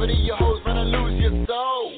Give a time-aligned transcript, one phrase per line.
[0.00, 0.20] Cavity.
[0.24, 1.92] Your hoes finna lose your soul.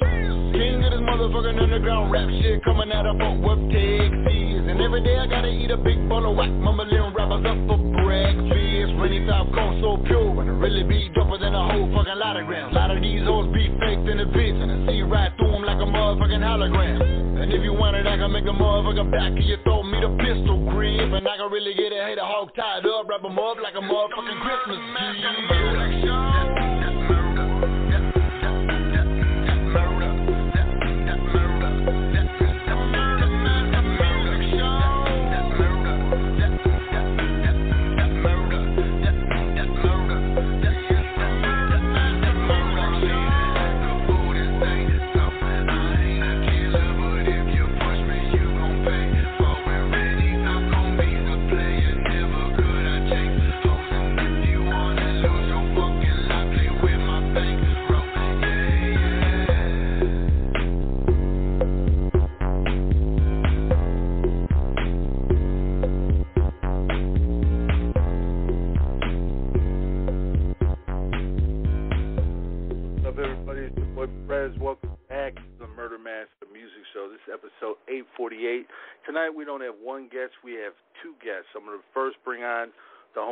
[0.53, 4.63] King of this motherfucking underground rap shit coming out of Fort Worth, Texas.
[4.67, 7.79] And every day I gotta eat a big bowl of whack, mumbling rappers up for
[8.03, 8.93] breakfast.
[8.99, 12.37] Rainy top cold so pure, and it really be doper than a whole fucking lot
[12.37, 12.75] of grams.
[12.75, 15.53] A lot of these hoes be faked in the bitch, and I see right through
[15.53, 17.43] them like a motherfucking hologram.
[17.43, 20.05] And if you want it, I can make a motherfucking back of your throat, meet
[20.05, 21.13] a pistol grip.
[21.13, 23.83] And I can really get a hater hog tied up, wrap 'em up like a
[23.83, 26.62] motherfucking Christmas tree.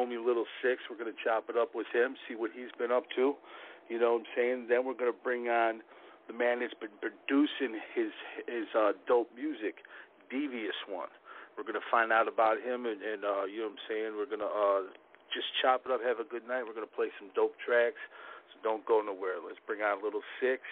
[0.00, 0.80] Homie Lil Sicx.
[0.88, 3.36] We're going to chop it up with him, see what he's been up to.
[3.92, 4.66] You know what I'm saying?
[4.72, 5.84] Then we're going to bring on
[6.24, 8.14] the man that's been producing his
[8.48, 9.84] his uh, dope music,
[10.32, 11.12] Devious One.
[11.58, 14.08] We're going to find out about him, and, and uh, you know what I'm saying?
[14.16, 14.88] We're going to uh,
[15.28, 16.64] just chop it up, have a good night.
[16.64, 18.00] We're going to play some dope tracks.
[18.54, 19.42] So don't go nowhere.
[19.42, 20.64] Let's bring on Lil Sicx.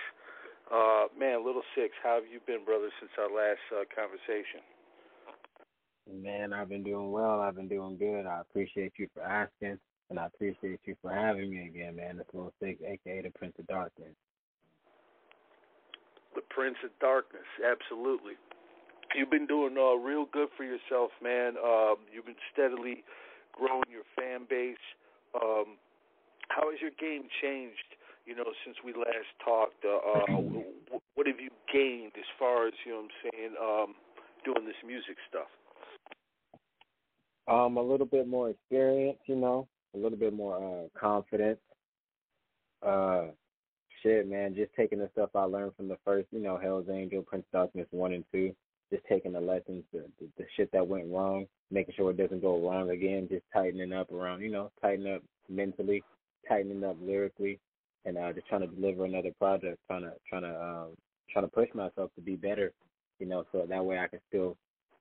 [0.70, 4.62] Uh, man, Lil Sicx, how have you been, brother, since our last uh, conversation?
[6.10, 7.40] Man, I've been doing well.
[7.40, 8.24] I've been doing good.
[8.24, 12.18] I appreciate you for asking, and I appreciate you for having me again, man.
[12.18, 14.14] It's Lil Sicx, aka the Prince of Darkness.
[16.34, 18.34] The Prince of Darkness, absolutely.
[19.14, 21.54] You've been doing uh, real good for yourself, man.
[21.62, 23.04] Um, you've been steadily
[23.52, 24.80] growing your fan base.
[25.34, 25.76] Um,
[26.48, 27.96] how has your game changed?
[28.24, 30.40] You know, since we last talked, uh, uh,
[31.14, 33.04] what have you gained as far as you know?
[33.04, 33.88] what I'm saying, um,
[34.44, 35.48] doing this music stuff.
[37.48, 41.60] Um, a little bit more experience, you know, a little bit more uh confidence.
[42.86, 43.28] Uh
[44.02, 47.22] shit, man, just taking the stuff I learned from the first, you know, Hell's Angel,
[47.22, 48.54] Prince Darkness one and two,
[48.92, 52.42] just taking the lessons, the, the the shit that went wrong, making sure it doesn't
[52.42, 56.02] go wrong again, just tightening up around, you know, tightening up mentally,
[56.46, 57.58] tightening up lyrically,
[58.04, 60.88] and uh just trying to deliver another project, trying to trying to um
[61.30, 62.72] trying to push myself to be better,
[63.18, 64.54] you know, so that way I can still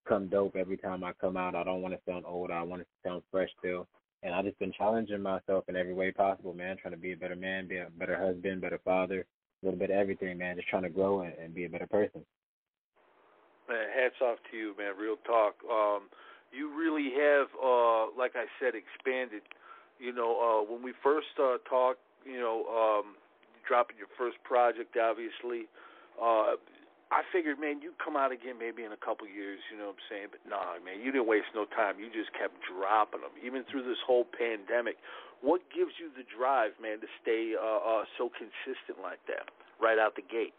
[0.07, 1.55] come dope every time I come out.
[1.55, 2.51] I don't want to sound old.
[2.51, 3.87] I want to sound fresh still.
[4.23, 6.77] And I just been challenging myself in every way possible, man.
[6.77, 9.91] Trying to be a better man, be a better husband, better father, a little bit
[9.91, 10.55] of everything, man.
[10.55, 12.21] Just trying to grow and, and be a better person.
[13.69, 14.93] Man, hats off to you, man.
[14.99, 15.55] Real talk.
[15.69, 16.09] Um,
[16.51, 19.43] you really have, uh, like I said, expanded.
[19.99, 23.15] You know, uh, when we first uh, talked, you know, um,
[23.67, 25.67] dropping your first project, obviously.
[26.21, 26.55] Uh,
[27.11, 30.03] I figured, man, you'd come out again maybe in a couple years, you know what
[30.03, 30.27] I'm saying?
[30.35, 31.99] But nah, man, you didn't waste no time.
[31.99, 34.99] You just kept dropping them, even through this whole pandemic.
[35.39, 39.47] What gives you the drive, man, to stay uh, uh, so consistent like that
[39.79, 40.57] right out the gate?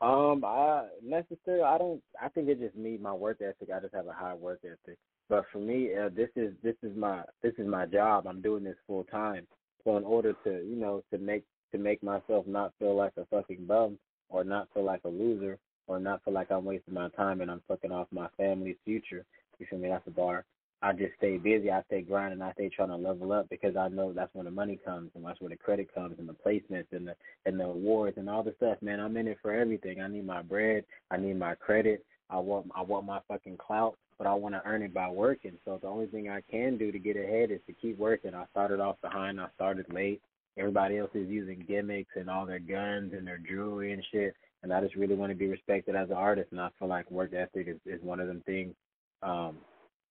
[0.00, 3.74] Um, I necessarily I don't I think it's just me, my work ethic.
[3.74, 4.98] I just have a high work ethic.
[5.28, 8.26] But for me, uh, this is this is my this is my job.
[8.26, 9.46] I'm doing this full time.
[9.84, 13.24] So in order to you know to make to make myself not feel like a
[13.26, 17.08] fucking bum or not feel like a loser or not feel like I'm wasting my
[17.10, 19.24] time and I'm fucking off my family's future.
[19.58, 19.88] You feel me?
[19.88, 20.44] That's a bar.
[20.82, 21.70] I just stay busy.
[21.70, 22.42] I stay grinding.
[22.42, 25.24] I stay trying to level up because I know that's when the money comes and
[25.24, 27.14] that's where the credit comes and the placements and the
[27.46, 28.76] and the awards and all the stuff.
[28.82, 30.00] Man, I'm in it for everything.
[30.02, 30.84] I need my bread.
[31.10, 32.04] I need my credit.
[32.28, 33.96] I want I want my fucking clout.
[34.18, 35.52] but I want to earn it by working.
[35.64, 38.34] So the only thing I can do to get ahead is to keep working.
[38.34, 39.40] I started off behind.
[39.40, 40.20] I started late.
[40.58, 44.34] Everybody else is using gimmicks and all their guns and their jewelry and shit.
[44.62, 46.52] And I just really want to be respected as an artist.
[46.52, 48.74] And I feel like work ethic is, is one of them things
[49.22, 49.56] um,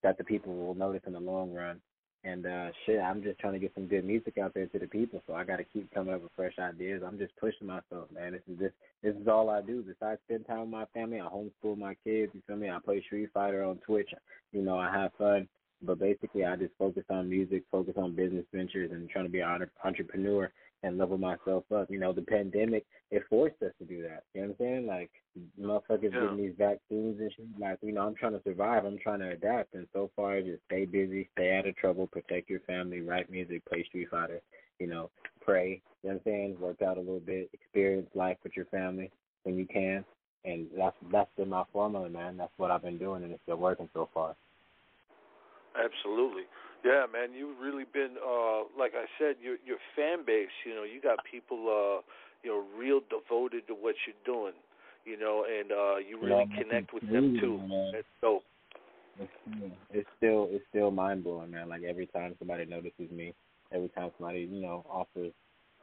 [0.03, 1.81] that the people will notice in the long run.
[2.25, 4.87] And uh shit, I'm just trying to get some good music out there to the
[4.87, 5.21] people.
[5.27, 7.03] So I got to keep coming up with fresh ideas.
[7.05, 8.31] I'm just pushing myself, man.
[8.31, 8.71] This is this
[9.03, 9.83] this is all I do.
[9.83, 12.31] Besides spend time with my family, I homeschool my kids.
[12.33, 12.69] You feel me?
[12.69, 14.09] I play Street Fighter on Twitch.
[14.53, 15.47] You know, I have fun.
[15.85, 19.41] But basically, I just focus on music, focus on business ventures, and trying to be
[19.41, 20.51] an entrepreneur
[20.83, 21.89] and level myself up.
[21.89, 24.23] You know, the pandemic it forced us to do that.
[24.33, 24.87] You know what I'm saying?
[24.87, 25.11] Like
[25.59, 26.21] motherfuckers yeah.
[26.21, 27.45] getting these vaccines and shit.
[27.59, 28.85] Like you know, I'm trying to survive.
[28.85, 29.73] I'm trying to adapt.
[29.73, 33.65] And so far, just stay busy, stay out of trouble, protect your family, write music,
[33.65, 34.41] play Street Fighter.
[34.79, 35.09] You know,
[35.41, 35.81] pray.
[36.03, 36.57] You know what I'm saying?
[36.59, 39.11] Work out a little bit, experience life with your family
[39.43, 40.03] when you can.
[40.43, 42.37] And that's that's been my formula, man.
[42.37, 44.35] That's what I've been doing, and it's been working so far.
[45.75, 46.43] Absolutely.
[46.83, 50.83] Yeah, man, you've really been uh like I said, your your fan base, you know,
[50.83, 52.01] you got people uh
[52.43, 54.53] you know, real devoted to what you're doing,
[55.03, 57.57] you know, and uh you really yeah, connect with them too.
[57.57, 57.91] Man.
[57.93, 58.43] That's dope.
[59.91, 61.69] It's still it's still mind blowing, man.
[61.69, 63.33] Like every time somebody notices me,
[63.71, 65.33] every time somebody, you know, offers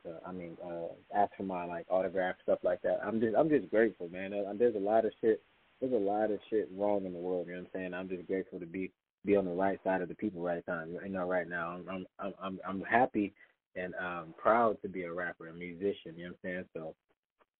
[0.07, 3.01] uh, I mean, uh ask for my like autograph stuff like that.
[3.05, 4.31] I'm just I'm just grateful, man.
[4.57, 5.43] There's a lot of shit
[5.81, 7.93] there's a lot of shit wrong in the world, you know what I'm saying?
[7.95, 8.93] I'm just grateful to be
[9.25, 10.97] be on the right side of the people right time.
[11.05, 13.33] You know, right now I'm I'm I'm I'm happy
[13.77, 16.15] and um proud to be a rapper, a musician.
[16.17, 16.65] You know what I'm saying?
[16.75, 16.95] So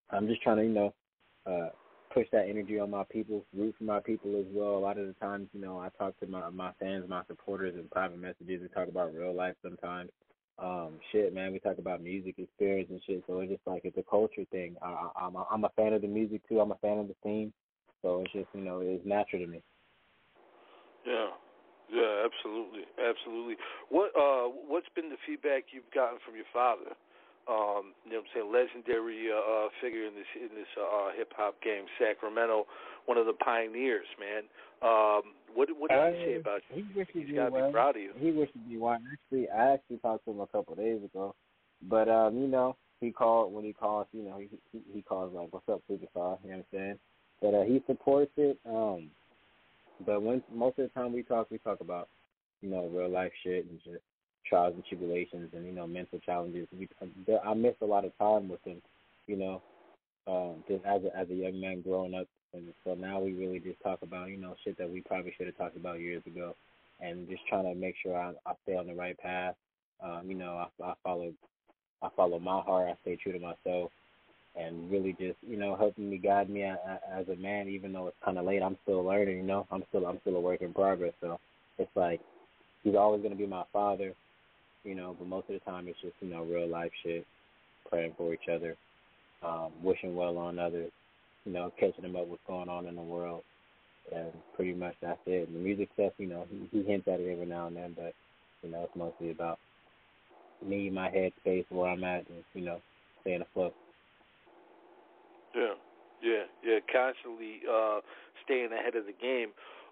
[0.09, 0.93] I'm just trying to you know
[1.45, 1.69] uh
[2.13, 4.77] push that energy on my people, root for my people as well.
[4.77, 7.75] A lot of the times, you know, I talk to my my fans, my supporters
[7.75, 8.61] in private messages.
[8.61, 10.11] We talk about real life sometimes.
[10.59, 13.23] Um, shit, man, we talk about music experience and shit.
[13.25, 14.75] So it's just like it's a culture thing.
[14.83, 16.59] I, I'm a, I'm a fan of the music too.
[16.59, 17.51] I'm a fan of the scene.
[18.03, 19.61] So it's just you know it's natural to me.
[21.05, 21.29] Yeah,
[21.93, 23.55] yeah, absolutely, absolutely.
[23.89, 26.97] What uh, what's been the feedback you've gotten from your father?
[27.45, 31.11] Um, you know, what I'm saying legendary uh, uh, figure in this in this uh,
[31.15, 32.65] hip hop game, Sacramento,
[33.05, 34.49] one of the pioneers, man.
[34.81, 36.83] Um, what what did uh, he say about you?
[36.83, 37.67] He wishes He's got to well.
[37.67, 38.11] be proud of you.
[38.17, 38.97] He wishes you well.
[38.97, 41.35] Actually, I actually talked to him a couple of days ago,
[41.83, 44.07] but um, you know, he called when he calls.
[44.13, 46.99] You know, he he, he calls like, "What's up, superstar?" You know what I'm saying?
[47.41, 48.57] But uh, he supports it.
[48.65, 49.09] Um,
[50.05, 52.09] but when most of the time we talk, we talk about
[52.61, 54.03] you know real life shit and just
[54.47, 56.67] trials and tribulations and you know mental challenges.
[56.77, 56.87] We
[57.43, 58.81] I missed a lot of time with him,
[59.27, 59.61] you know,
[60.27, 62.27] um, just as a, as a young man growing up.
[62.53, 65.47] And so now we really just talk about you know shit that we probably should
[65.47, 66.55] have talked about years ago,
[67.01, 69.55] and just trying to make sure I, I stay on the right path.
[70.03, 71.33] Um, you know, I, I follow
[72.01, 72.89] I follow my heart.
[72.89, 73.91] I stay true to myself
[74.55, 78.17] and really just you know helping me guide me as a man even though it's
[78.23, 78.61] kind of late.
[78.61, 79.67] I'm still learning you know?
[79.71, 81.13] I'm still i'm still a work in progress.
[81.21, 81.39] So
[81.77, 82.21] it's like
[82.83, 84.13] he's always going to be my father
[84.83, 87.25] you know but most of the time it's just you know real life shit
[87.89, 88.75] praying for each other
[89.43, 90.91] um wishing well on others
[91.45, 93.43] you know catching them up what's going on in the world.
[94.13, 95.47] And pretty much that's it.
[95.47, 97.93] And the music stuff you know he, he hints at it every now and then
[97.95, 98.13] but
[98.61, 99.59] you know it's mostly about
[100.63, 102.79] me my head space where i'm at and you know
[103.21, 103.73] staying afloat
[105.55, 105.75] yeah,
[106.21, 106.79] yeah, yeah.
[106.91, 107.99] Constantly uh,
[108.45, 109.49] staying ahead of the game.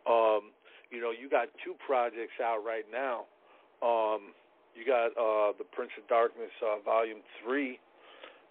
[0.07, 0.51] Um,
[0.89, 3.25] you know, you got two projects out right now.
[3.81, 4.33] Um,
[4.75, 7.79] you got uh, the Prince of Darkness uh, Volume Three,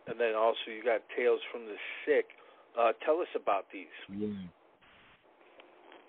[0.07, 2.27] and then also you got Tales from the Sick.
[2.79, 3.87] Uh, tell us about these.
[4.09, 4.29] Yeah.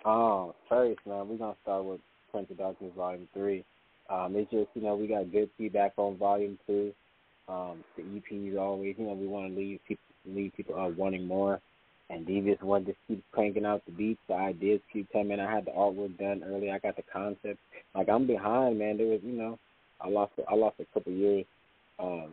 [0.06, 3.64] Oh, first, man, we're gonna start with Prince of Darkness Volume Three.
[4.10, 6.94] Um, it's just you know we got good feedback on Volume Two.
[7.48, 10.90] Um, the EP is always you know we want to leave people leave people uh,
[10.90, 11.60] wanting more.
[12.10, 14.20] And Devious One just keeps cranking out the beats.
[14.28, 15.40] The ideas keep coming.
[15.40, 16.70] I had the artwork done early.
[16.70, 17.60] I got the concept.
[17.96, 18.98] Like I'm behind, man.
[18.98, 19.58] There was, you know,
[20.02, 21.46] I lost I lost a couple years
[22.00, 22.32] um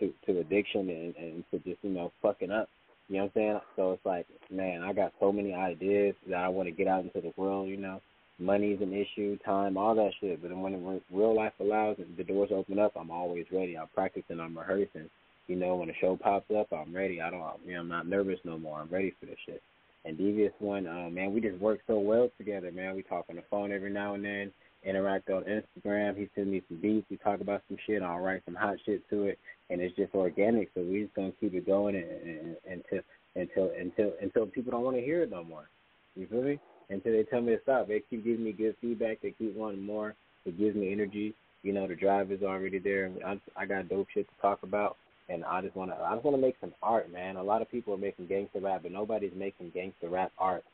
[0.00, 2.68] to to addiction and, and to just you know fucking up.
[3.08, 3.60] You know what I'm saying?
[3.76, 7.04] So it's like, man, I got so many ideas that I want to get out
[7.04, 7.68] into the world.
[7.68, 8.00] You know,
[8.38, 10.42] money's an issue, time, all that shit.
[10.42, 13.76] But when real life allows and the doors open up, I'm always ready.
[13.76, 14.40] I'm practicing.
[14.40, 15.10] I'm rehearsing.
[15.48, 17.22] You know, when a show pops up, I'm ready.
[17.22, 18.78] I don't, you know, I'm not nervous no more.
[18.78, 19.62] I'm ready for this shit.
[20.04, 22.94] And Devious One, uh, man, we just work so well together, man.
[22.94, 24.52] We talk on the phone every now and then,
[24.84, 26.16] interact on Instagram.
[26.16, 27.06] He sends me some beats.
[27.10, 28.02] We talk about some shit.
[28.02, 29.38] I'll write some hot shit to it,
[29.70, 30.70] and it's just organic.
[30.74, 33.00] So we just gonna keep it going and, and, until
[33.34, 35.68] until until until people don't want to hear it no more.
[36.14, 36.60] You feel me?
[36.90, 37.88] Until they tell me to stop.
[37.88, 39.20] They keep giving me good feedback.
[39.22, 40.14] They keep wanting more.
[40.44, 41.34] It gives me energy.
[41.62, 43.10] You know, the drive is already there.
[43.26, 44.96] I, I got dope shit to talk about
[45.28, 47.36] and I just want to I just want to make some art, man.
[47.36, 50.64] A lot of people are making gangster rap, but nobody's making gangster rap art.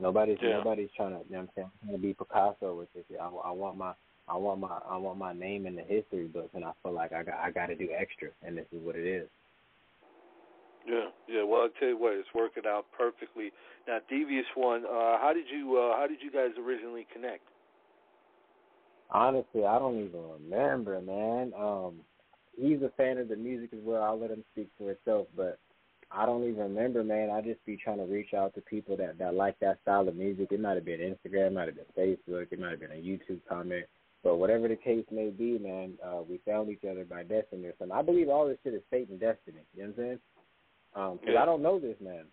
[0.00, 0.58] Nobody's Yeah.
[0.58, 1.20] nobody's trying to.
[1.28, 1.70] You know what I'm saying?
[1.82, 3.04] I'm trying to be Picasso with this.
[3.20, 3.94] I, I want my
[4.28, 7.12] I want my I want my name in the history books, and I feel like
[7.12, 9.28] I got I got to do extra, and this is what it is.
[10.86, 11.42] Yeah, yeah.
[11.44, 13.52] Well, I'll tell you what, it's working out perfectly.
[13.88, 17.42] Now, Devious One, uh, how did you uh, how did you guys originally connect?
[19.10, 21.52] Honestly, I don't even remember, man.
[21.56, 22.00] Um,
[22.56, 24.02] he's a fan of the music as well.
[24.02, 25.58] I'll let him speak for itself, but
[26.10, 27.30] I don't even remember, man.
[27.30, 30.16] I just be trying to reach out to people that that like that style of
[30.16, 30.52] music.
[30.52, 32.94] It might have been Instagram, it might have been Facebook, it might have been a
[32.94, 33.86] YouTube comment.
[34.22, 37.74] But whatever the case may be, man, uh, we found each other by destiny or
[37.78, 37.96] something.
[37.96, 39.58] I believe all this shit is fate and destiny.
[39.74, 40.20] You know what I'm saying?
[40.94, 41.42] Um, 'cause Yeah.
[41.42, 42.24] I don't know this man,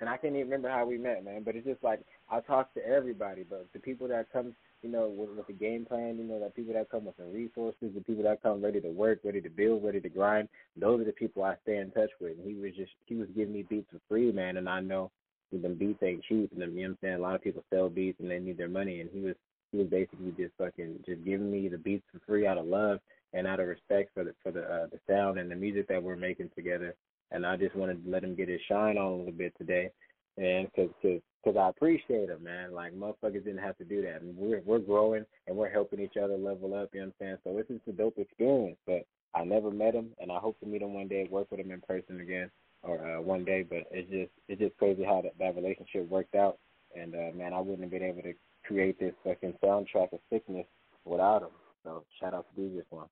[0.00, 1.42] and I can't even remember how we met, man.
[1.42, 5.08] But it's just like I talk to everybody, but the people that come, you know,
[5.08, 8.00] with, with the game plan, you know, the people that come with the resources, the
[8.00, 10.48] people that come ready to work, ready to build, ready to grind.
[10.76, 12.38] Those are the people I stay in touch with.
[12.38, 14.56] And he was just he was giving me beats for free, man.
[14.56, 15.10] And I know
[15.52, 17.14] them beats ain't cheap, and them, you know what I'm saying.
[17.14, 19.34] A lot of people sell beats and they need their money, and he was
[19.72, 23.00] he was basically just fucking just giving me the beats for free out of love
[23.32, 26.02] and out of respect for the for the uh, the sound and the music that
[26.02, 26.94] we're making together.
[27.32, 29.90] And I just wanted to let him get his shine on a little bit today,
[30.36, 32.74] and because cause, cause I appreciate him, man.
[32.74, 36.16] Like motherfuckers didn't have to do that, and we're we're growing and we're helping each
[36.16, 36.90] other level up.
[36.92, 37.36] You know what I'm saying?
[37.44, 38.78] So it's just a dope experience.
[38.86, 41.60] But I never met him, and I hope to meet him one day, work with
[41.60, 42.50] him in person again,
[42.82, 43.62] or uh, one day.
[43.62, 46.58] But it's just it's just crazy how that that relationship worked out.
[47.00, 48.34] And uh, man, I wouldn't have been able to
[48.66, 50.66] create this fucking soundtrack of sickness
[51.04, 51.54] without him.
[51.84, 53.06] So shout out to Devious One.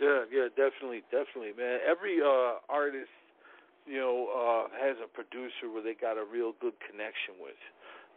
[0.00, 1.78] Yeah, yeah, definitely, definitely, man.
[1.88, 3.08] Every uh artist,
[3.86, 7.58] you know, uh has a producer where they got a real good connection with.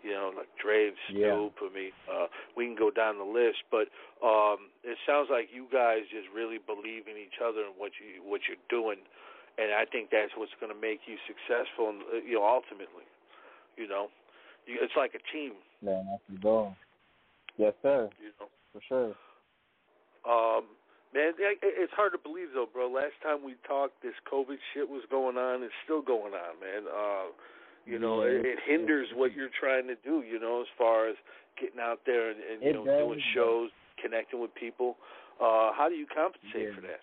[0.02, 1.36] You know, like Dre, Yeah.
[1.36, 1.60] Snoop.
[1.60, 3.92] I mean, uh, we can go down the list, but
[4.24, 8.24] um, it sounds like you guys just really believe in each other and what you
[8.24, 9.04] what you're doing,
[9.60, 11.92] and I think that's what's going to make you successful.
[11.92, 13.04] And uh, you know, ultimately,
[13.76, 14.08] you know,
[14.66, 15.60] you, it's like a team.
[15.84, 16.76] Man, that's the goal.
[17.60, 18.48] Yes, sir, You know.
[18.72, 19.12] for sure.
[20.24, 20.64] Um,
[21.14, 22.90] man, it's hard to believe though, bro.
[22.90, 25.64] Last time we talked, this COVID shit was going on.
[25.64, 26.84] It's still going on, man.
[26.88, 27.32] Uh,
[27.86, 28.40] you know, Yeah.
[28.40, 30.22] it, it hinders what you're trying to do.
[30.22, 31.16] You know, as far as
[31.60, 33.70] getting out there and, and you It know does, doing shows,
[34.02, 34.98] connecting with people.
[35.40, 36.76] Uh, how do you compensate Yeah.
[36.76, 37.00] for that?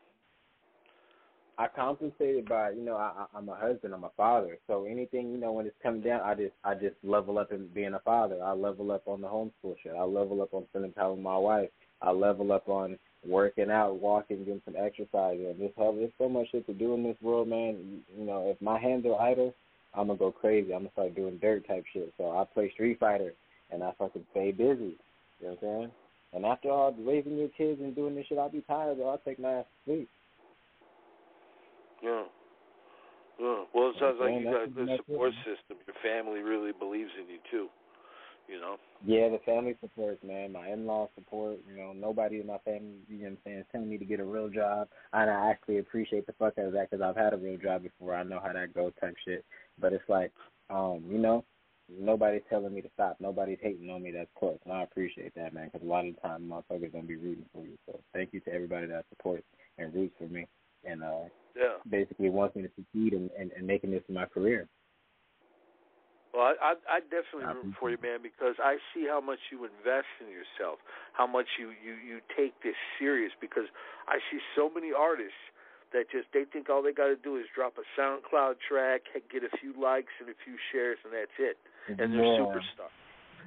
[1.59, 4.59] I compensated by, you know, I, I- I'm a husband, I'm a father.
[4.67, 7.69] So anything, you know, when it's coming down, I just, I just level up in
[7.69, 8.43] being a father.
[8.45, 9.93] I level up on the homeschool shit.
[9.99, 11.71] I level up on spending time with my wife.
[12.03, 12.99] I level up on
[13.29, 15.39] working out, walking, getting some exercise.
[15.39, 17.77] And just have, there's so much shit to do in this world, man.
[17.77, 19.55] You, you know, if my hands are idle,
[19.95, 20.73] I'm gonna go crazy.
[20.73, 22.13] I'm gonna start doing dirt type shit.
[22.19, 23.33] So I play Street Fighter,
[23.71, 24.97] and I fucking stay busy.
[25.41, 25.91] You know what I'm saying?
[26.35, 29.19] And after all raising your kids and doing this shit, I'll be tired, but I'll
[29.19, 30.09] take my ass to sleep.
[32.03, 32.25] Yeah.
[33.41, 33.65] Yeah.
[33.75, 35.77] Well, it sounds like you got a good support system.
[35.87, 37.69] Your family really believes in you too.
[38.49, 38.77] You know.
[39.05, 40.53] Yeah, the family supports, man.
[40.53, 41.59] My in-laws support.
[41.69, 44.05] You know, nobody in my family, you know what I'm saying, is telling me to
[44.05, 44.89] get a real job.
[45.13, 47.83] And I actually appreciate the fuck out of that because I've had a real job
[47.83, 48.15] before.
[48.15, 49.45] I know how that goes type shit.
[49.79, 50.33] But it's like,
[50.71, 51.45] um, you know,
[51.89, 53.17] nobody's telling me to stop.
[53.21, 54.59] Nobody's hating on me that's close.
[54.65, 57.17] And I appreciate that, man, because a lot of the time motherfuckers going to be
[57.17, 57.77] rooting for you.
[57.87, 59.45] So thank you to everybody that supports
[59.79, 60.47] and roots for me
[60.85, 61.77] and uh, Yeah.
[61.91, 64.69] basically wants me to succeed and, and, and making this my career.
[66.37, 69.65] Well, I, I, I definitely root for you, man, because I see how much you
[69.65, 70.77] invest in yourself,
[71.17, 73.33] how much you, you, you take this serious.
[73.41, 73.65] Because
[74.05, 75.41] I see so many artists
[75.97, 79.49] that just they think all they got to do is drop a SoundCloud track, get
[79.49, 81.57] a few likes and a few shares, and that's it,
[81.89, 82.45] and they're Yeah.
[82.45, 82.93] superstar.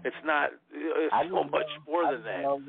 [0.04, 0.50] It's not.
[0.74, 2.42] It's I so much know- more I than that.
[2.42, 2.62] know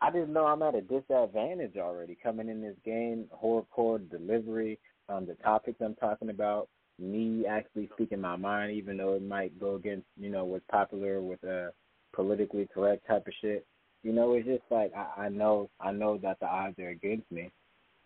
[0.00, 3.28] I didn't know I'm at a disadvantage already coming in this game.
[3.34, 9.14] Horrorcore delivery, um, the topics I'm talking about, me actually speaking my mind, even though
[9.14, 11.72] it might go against you know what's popular with a
[12.14, 13.66] politically correct type of shit.
[14.02, 17.30] You know, it's just like I, I know I know that the odds are against
[17.30, 17.50] me,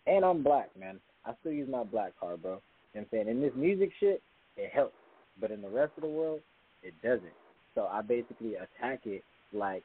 [0.07, 0.99] and I'm black, man.
[1.25, 2.51] I still use my black card, bro.
[2.51, 2.61] You know
[2.93, 3.27] what I'm saying?
[3.29, 4.21] In this music shit,
[4.57, 4.95] it helps,
[5.39, 6.41] but in the rest of the world,
[6.83, 7.33] it doesn't.
[7.75, 9.83] So I basically attack it like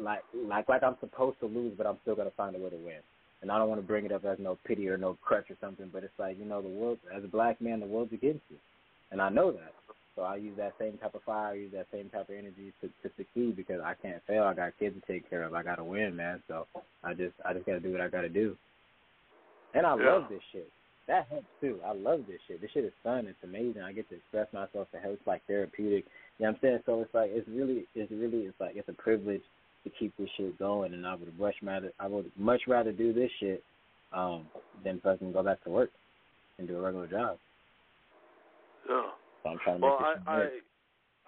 [0.00, 2.76] like like like I'm supposed to lose, but I'm still gonna find a way to
[2.76, 3.00] win.
[3.42, 5.56] And I don't want to bring it up as no pity or no crutch or
[5.60, 8.44] something, but it's like you know the world as a black man, the world's against
[8.48, 8.56] you,
[9.10, 9.74] and I know that.
[10.14, 12.72] So I use that same type of fire, I use that same type of energy
[12.80, 14.44] to to succeed because I can't fail.
[14.44, 15.54] I got kids to take care of.
[15.54, 16.42] I gotta win, man.
[16.48, 16.66] So
[17.02, 18.56] I just I just gotta do what I gotta do.
[19.74, 20.12] And I Yeah.
[20.12, 20.70] love this shit.
[21.08, 21.80] That helps too.
[21.84, 22.60] I love this shit.
[22.60, 23.26] This shit is fun.
[23.26, 23.82] It's amazing.
[23.82, 24.86] I get to express myself.
[24.92, 26.04] It helps like therapeutic.
[26.38, 26.78] You know what I'm saying?
[26.86, 29.42] So it's like it's really it's really it's like it's a privilege
[29.84, 33.12] to keep this shit going and I would much rather I would much rather do
[33.12, 33.62] this shit
[34.12, 34.46] um
[34.84, 35.90] than fucking go back to work
[36.58, 37.38] and do a regular job.
[38.88, 39.10] Yeah,
[39.42, 40.42] So I'm trying to well, make I, I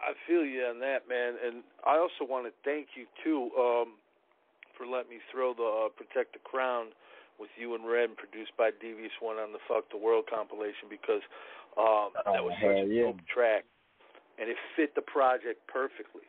[0.04, 3.94] I feel you on that, man, and I also want to thank you too um,
[4.76, 6.90] for letting me throw the uh, "Protect the Crown"
[7.38, 11.22] with you and Red, produced by Devious One on the "Fuck the World" compilation because
[11.78, 13.02] um, Oh, that was such a yeah.
[13.06, 13.64] dope track,
[14.38, 16.26] and it fit the project perfectly.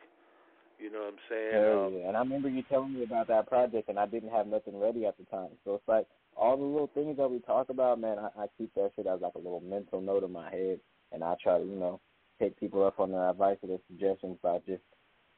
[0.78, 1.52] You know what I'm saying?
[1.52, 2.08] Hell Um, yeah.
[2.08, 5.06] And I remember you telling me about that project, and I didn't have nothing ready
[5.06, 5.50] at the time.
[5.64, 6.06] So it's like
[6.36, 8.18] all the little things that we talk about, man.
[8.18, 10.80] I, I keep that shit as like a little mental note in my head,
[11.12, 12.00] and I try to, you know,
[12.38, 14.82] take people up on their advice or their suggestions by just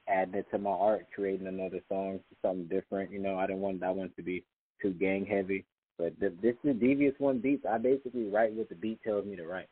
[0.08, 3.12] adding it to my art, creating another song, something different.
[3.12, 4.44] You know, I didn't want that one to be
[4.82, 5.64] too gang heavy.
[5.98, 7.66] But the, this is devious one beats.
[7.68, 9.68] I basically write what the beat tells me to write.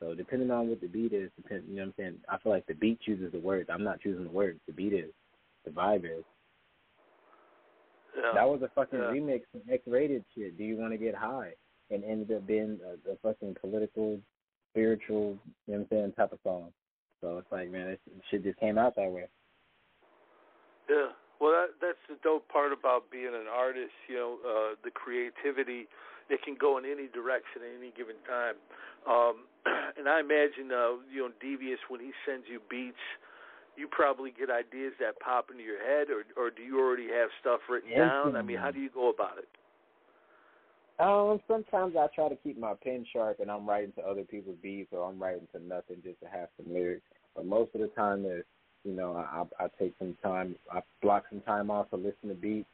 [0.00, 2.16] So depending on what the beat is, depend, you know what I'm saying.
[2.28, 3.68] I feel like the beat chooses the words.
[3.72, 4.58] I'm not choosing the words.
[4.66, 5.10] The beat is,
[5.64, 6.24] the vibe is.
[8.16, 8.32] yeah.
[8.34, 9.06] That was a fucking Yeah.
[9.06, 10.56] remix of X-rated shit.
[10.56, 11.52] Do you want to get high?
[11.90, 14.20] And ended up being a, a fucking political,
[14.72, 16.72] spiritual, you know what I'm saying, type of song.
[17.20, 17.98] So it's like, man, this
[18.30, 19.26] shit just came out that way.
[20.88, 21.08] Yeah.
[21.40, 23.92] Well, that, that's the dope part about being an artist.
[24.08, 25.88] You know, uh, the creativity.
[26.30, 28.56] It can go in any direction at any given time.
[29.04, 29.44] Um,
[29.98, 33.02] and I imagine, uh, you know, Devious when he sends you beats,
[33.76, 37.30] you probably get ideas that pop into your head, or or do you already have
[37.40, 38.36] stuff written down?
[38.36, 39.48] I mean, how do you go about it?
[41.00, 44.58] Um, sometimes I try to keep my pen sharp and I'm writing to other people's
[44.62, 47.06] beats or I'm writing to nothing just to have some lyrics.
[47.34, 48.44] But most of the time is,
[48.84, 52.34] you know, I, I take some time, I block some time off to listen to
[52.34, 52.68] beats,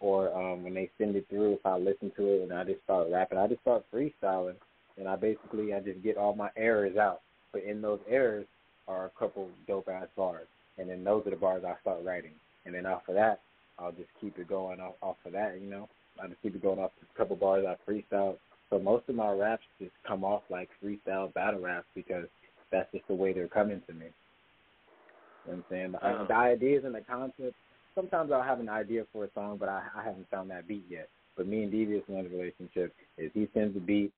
[0.00, 2.82] or um when they send it through, if I listen to it and I just
[2.84, 4.56] start rapping, I just start freestyling,
[4.98, 7.20] and I basically I just get all my errors out.
[7.52, 8.46] But in those errors
[8.88, 10.46] are a couple dope ass bars,
[10.78, 12.32] and then those are the bars I start writing,
[12.66, 13.40] and then off of that,
[13.78, 15.88] I'll just keep it going off off of that, you know.
[16.22, 18.36] I just keep it going off a couple bars I freestyle.
[18.70, 22.26] So most of my raps just come off like freestyle battle raps because
[22.70, 24.06] that's just the way they're coming to me.
[24.06, 25.92] You know what I'm saying?
[25.92, 26.24] The, Uh-huh.
[26.28, 27.54] the ideas and the concept.
[27.94, 30.84] Sometimes I'll have an idea for a song, but I, I haven't found that beat
[30.88, 31.08] yet.
[31.36, 34.12] But me and Devious One's relationship is he sends the beat,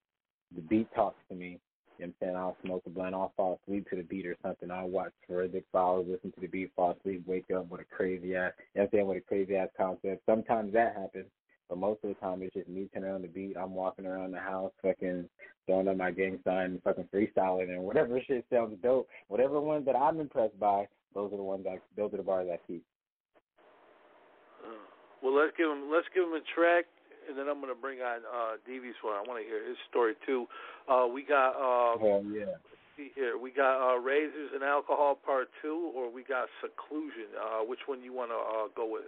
[0.54, 1.58] the beat talks to me.
[1.98, 2.36] You know what I'm saying?
[2.36, 4.70] I'll smoke a blunt, I'll fall asleep to the beat or something.
[4.70, 8.34] I'll watch forensic files, listen to the beat, fall asleep, wake up with a crazy
[8.34, 10.22] ass, you know what I'm saying, with a crazy ass concept.
[10.26, 11.26] Sometimes that happens,
[11.68, 13.56] but most of the time it's just me turning on the beat.
[13.56, 15.28] I'm walking around the house, fucking
[15.66, 19.96] throwing up my gang sign, fucking freestyling, and whatever shit sounds dope, whatever ones that
[19.96, 22.82] I'm impressed by, those are the ones I, those are the bars I keep.
[25.22, 26.84] Well, let's give him let's give him a track,
[27.28, 29.14] and then I'm gonna bring on uh, Devious One.
[29.14, 30.46] I want to hear his story too.
[30.90, 32.58] Uh, we got uh, Hell yeah.
[32.96, 33.38] see here.
[33.38, 37.30] We got uh, Razors and Alcohol Part Two, or we got Seclusion.
[37.38, 39.06] Uh, which one you want to uh, go with?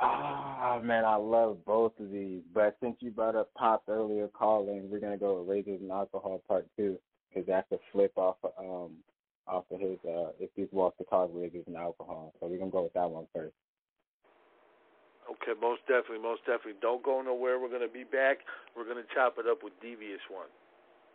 [0.00, 2.42] Ah, man, I love both of these.
[2.54, 6.40] But since you brought up Pop earlier calling, we're gonna go with Razors and Alcohol
[6.46, 6.98] Part Two
[7.28, 8.92] because that's a flip off of, um
[9.48, 12.32] off of his uh if these walks the talk Razors and Alcohol.
[12.38, 13.54] So we're gonna go with that one first.
[15.32, 16.74] Okay, most definitely, most definitely.
[16.82, 17.58] Don't go nowhere.
[17.58, 18.38] We're gonna be back.
[18.76, 20.46] We're gonna chop it up with Devious One.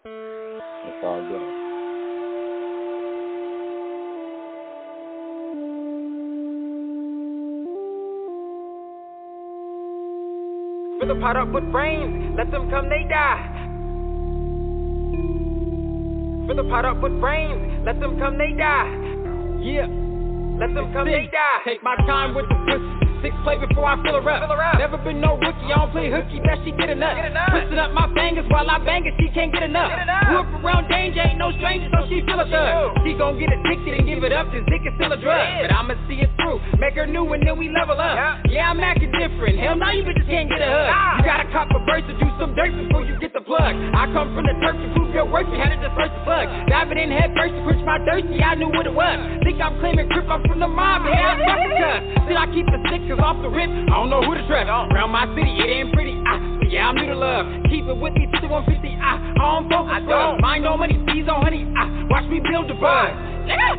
[0.05, 1.67] It's all good.
[10.99, 13.53] Fill the pot up with brains, let them come, they die.
[16.47, 18.89] Fill the pot up with brains, let them come, they die.
[19.61, 19.85] Yeah,
[20.59, 21.61] let them come, they die.
[21.65, 22.96] Take my time with the pussy.
[23.21, 24.77] Six play before I fill her up.
[24.77, 27.17] Never been no rookie, I don't play hooky, that she get enough.
[27.49, 29.89] Twisting up my fingers while I bang it, she can't get enough.
[30.27, 32.97] Grew up around danger, ain't no stranger, so she feel a thug.
[33.05, 35.41] She gon' get addicted and give it up, this dick is still a drug.
[35.65, 38.45] But I'ma see it through, make her new and then we level up.
[38.49, 41.19] Yeah, I'm acting different, hell no, you bitches can't get a hug.
[41.19, 43.75] You gotta cop a verse to do some dirt before you get the plug.
[43.95, 46.47] I come from the turf to prove your worth, you had to search the plug.
[46.67, 49.17] Diving in head first to quench my thirsty, I knew what it was.
[49.43, 52.01] Think I'm claiming grip, I'm from the mob, and yeah, I'm fucking cuss.
[52.27, 54.67] Still I keep the six off the rip, I don't know who to trust.
[54.67, 57.45] Around my city, it ain't pretty, ah, but yeah, I'm new to love.
[57.71, 60.37] Keep it with me, 5150, ah, I don't focus, bro.
[60.43, 63.11] Mind on money, fees on honey, ah, watch me build the buzz.
[63.47, 63.75] Yeah.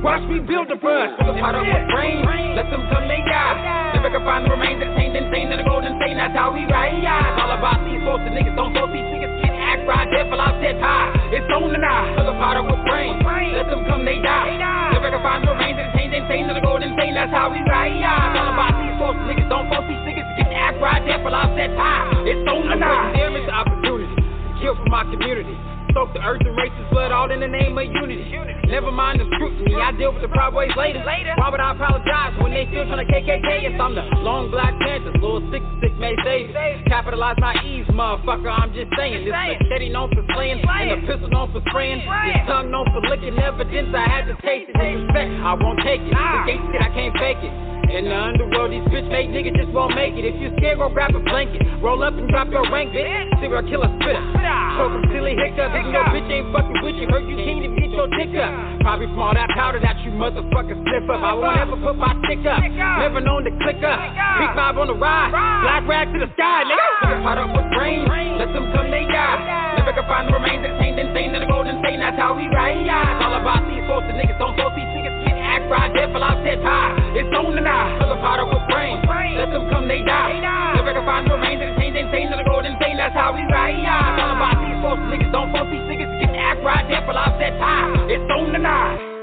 [0.00, 1.12] Watch me build the buzz.
[1.20, 2.24] Fill the pot up with brains,
[2.56, 3.89] let them come, they die.
[4.00, 6.64] Never can find the remains that taint insane to the golden stain, that's how we
[6.64, 7.04] ride.
[7.04, 10.40] It's all about these folks, the niggas don't post these niggas get act right, devil
[10.40, 11.12] out set high.
[11.28, 12.16] It's on and I.
[12.16, 14.56] The pot up with brains, let them come, they die.
[14.96, 17.60] Never can find the remains that taint insane to the golden stain, that's how we
[17.68, 17.92] ride.
[17.92, 21.36] It's all about these folks, the niggas don't post these niggas get act right, devil
[21.36, 22.24] out set high.
[22.24, 23.12] It's on and I.
[23.12, 24.16] There is opportunity
[24.64, 25.69] kill for my community.
[25.90, 28.30] Stoke the earth and races blood all in the name of unity.
[28.66, 31.02] Never mind the scrutiny, I deal with the proud boys later.
[31.04, 33.62] Why would I apologize when they still trying to KKK?
[33.62, 35.64] Yes, I'm the long black panther, little six
[36.00, 36.50] may save.
[36.88, 38.50] Capitalize my ease, motherfucker.
[38.50, 39.24] I'm just saying.
[39.24, 42.00] This machete known for slaying, and the pistol known for spraying.
[42.00, 43.94] This tongue known for licking evidence.
[43.94, 44.80] I had to taste it.
[44.80, 46.10] Disrespect, I won't take it.
[46.16, 47.52] The gate shit, I can't fake it.
[47.90, 50.22] In the underworld, these bitch made niggas just won't make it.
[50.22, 51.58] If you scared, go grab a blanket.
[51.82, 53.02] Roll up and drop your rank, bitch.
[53.42, 54.22] Serial killer spitter.
[54.78, 55.74] Choke him till he hiccup.
[55.74, 57.10] Even your bitch ain't fucking with you.
[57.10, 58.54] Heard you king to get your dick up.
[58.86, 61.18] Probably from all that powder that you motherfuckers sniff up.
[61.18, 62.62] I won't ever put my stick up.
[62.62, 63.98] Never known to click up.
[64.38, 65.34] Big five on the ride.
[65.34, 66.78] Black rag to the sky, nigga.
[66.78, 67.02] Ah!
[67.02, 68.06] Niggas hot up with brains.
[68.38, 69.74] Let them come, they die.
[69.74, 71.98] Never can find the remains that and stain in the golden stain.
[71.98, 72.78] That's how we ride.
[72.86, 74.06] It's all about these folks.
[74.06, 74.72] The niggas don't vote.
[74.78, 75.90] These niggas get act right.
[75.90, 76.94] Dead for life, set high.
[77.18, 77.98] It's on the night.
[77.98, 79.02] Fill a powder with brains.
[79.02, 80.38] Let them come, they die.
[80.78, 82.96] Never can find the remains that and stain in the golden stain.
[82.96, 83.74] That's how we ride.
[83.82, 85.02] It's all about these folks.
[85.02, 85.66] The niggas don't vote.
[85.74, 86.86] These niggas get act right.
[86.86, 87.90] Dead for life, set high.
[88.06, 89.19] It's on the night.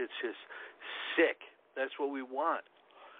[0.00, 0.40] Shit's just
[1.12, 1.44] sick.
[1.76, 2.64] That's what we want.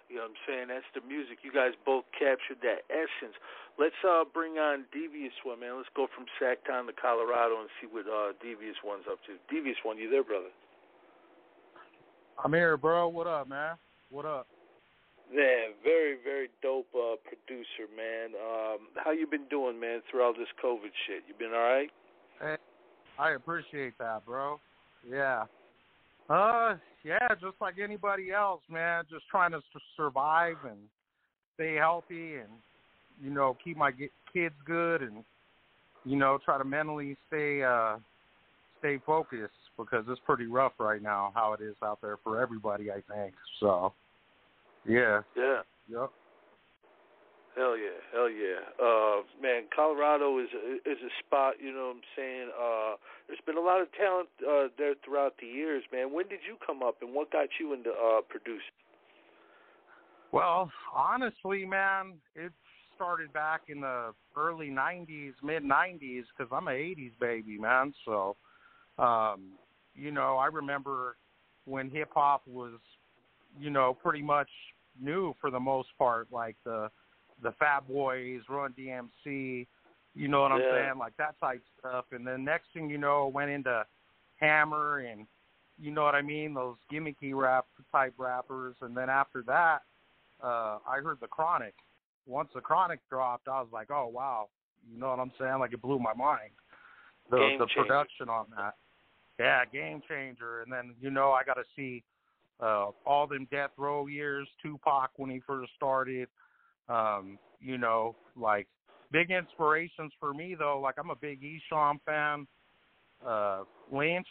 [0.08, 0.66] You know what I'm saying?
[0.72, 1.44] That's the music.
[1.44, 3.36] You guys both captured that essence.
[3.78, 5.76] Let's uh bring on Devious One, man.
[5.76, 9.36] Let's go from Sactown to Colorado and see what uh Devious One's up to.
[9.52, 10.50] Devious One, you there, brother?
[12.42, 13.06] I'm here, bro.
[13.06, 13.76] What up, man?
[14.08, 14.48] What up?
[15.30, 18.34] Man, very, very dope uh producer, man.
[18.34, 21.22] Um how you been doing, man, throughout this COVID shit?
[21.28, 21.90] You been all right?
[22.40, 22.56] Hey,
[23.16, 24.58] I appreciate that, bro.
[25.08, 25.44] Yeah.
[26.30, 29.02] Uh, yeah, just like anybody else, man.
[29.10, 29.60] Just trying to
[29.96, 30.78] survive and
[31.54, 32.48] stay healthy, and
[33.20, 33.90] you know, keep my
[34.32, 35.24] kids good, and
[36.04, 37.96] you know, try to mentally stay uh
[38.78, 42.90] stay focused because it's pretty rough right now how it is out there for everybody.
[42.90, 43.92] I think so.
[44.86, 45.22] Yeah.
[45.36, 45.62] Yeah.
[45.90, 46.10] Yep.
[47.60, 48.64] Hell yeah, hell yeah.
[48.80, 52.48] Uh man, Colorado is a, is a spot, you know what I'm saying?
[52.56, 52.96] Uh
[53.28, 56.10] there's been a lot of talent uh there throughout the years, man.
[56.10, 58.80] When did you come up and what got you into uh producing?
[60.32, 62.50] Well, honestly, man, it
[62.96, 67.92] started back in the early '90s, mid '90s, because I'm a '80s baby, man.
[68.06, 68.36] So,
[68.98, 69.50] um,
[69.94, 71.16] you know, I remember
[71.66, 72.78] when hip hop was,
[73.60, 74.48] you know, pretty much
[74.98, 76.88] new for the most part, like the
[77.42, 79.66] the Fat Boys, Run DMC,
[80.14, 80.70] you know what I'm Yeah.
[80.70, 82.06] saying, like that type stuff.
[82.12, 83.86] And then next thing you know, went into
[84.36, 85.26] Hammer and
[85.78, 88.76] you know what I mean, those gimmicky rap type rappers.
[88.82, 89.82] And then after that,
[90.42, 91.74] uh, I heard the Chronic.
[92.26, 94.48] Once the Chronic dropped, I was like, oh wow,
[94.90, 95.58] you know what I'm saying?
[95.58, 96.50] Like it blew my mind.
[97.30, 97.82] The Game the changer.
[97.82, 98.74] production on that,
[99.38, 100.62] yeah, game changer.
[100.62, 102.02] And then you know I got to see
[102.60, 106.28] uh, all them death row years, Tupac when he first started.
[106.90, 108.66] Um, you know, like
[109.12, 110.80] big inspirations for me though.
[110.82, 112.46] Like I'm a big Esham fan.
[113.26, 114.26] Uh, Lynch,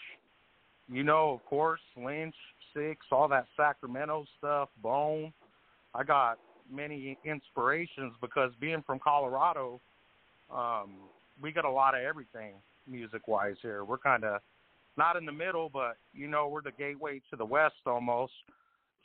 [0.92, 2.36] you know, of course, Lynch,
[2.74, 5.32] Sicx, all that Sacramento stuff, Bone.
[5.94, 6.40] I got
[6.72, 9.80] many inspirations because being from Colorado,
[10.54, 10.96] um,
[11.42, 12.54] we got a lot of everything
[12.88, 13.84] music wise here.
[13.84, 14.42] We're kind of
[14.98, 18.34] not in the middle, but you know, we're the gateway to the West almost.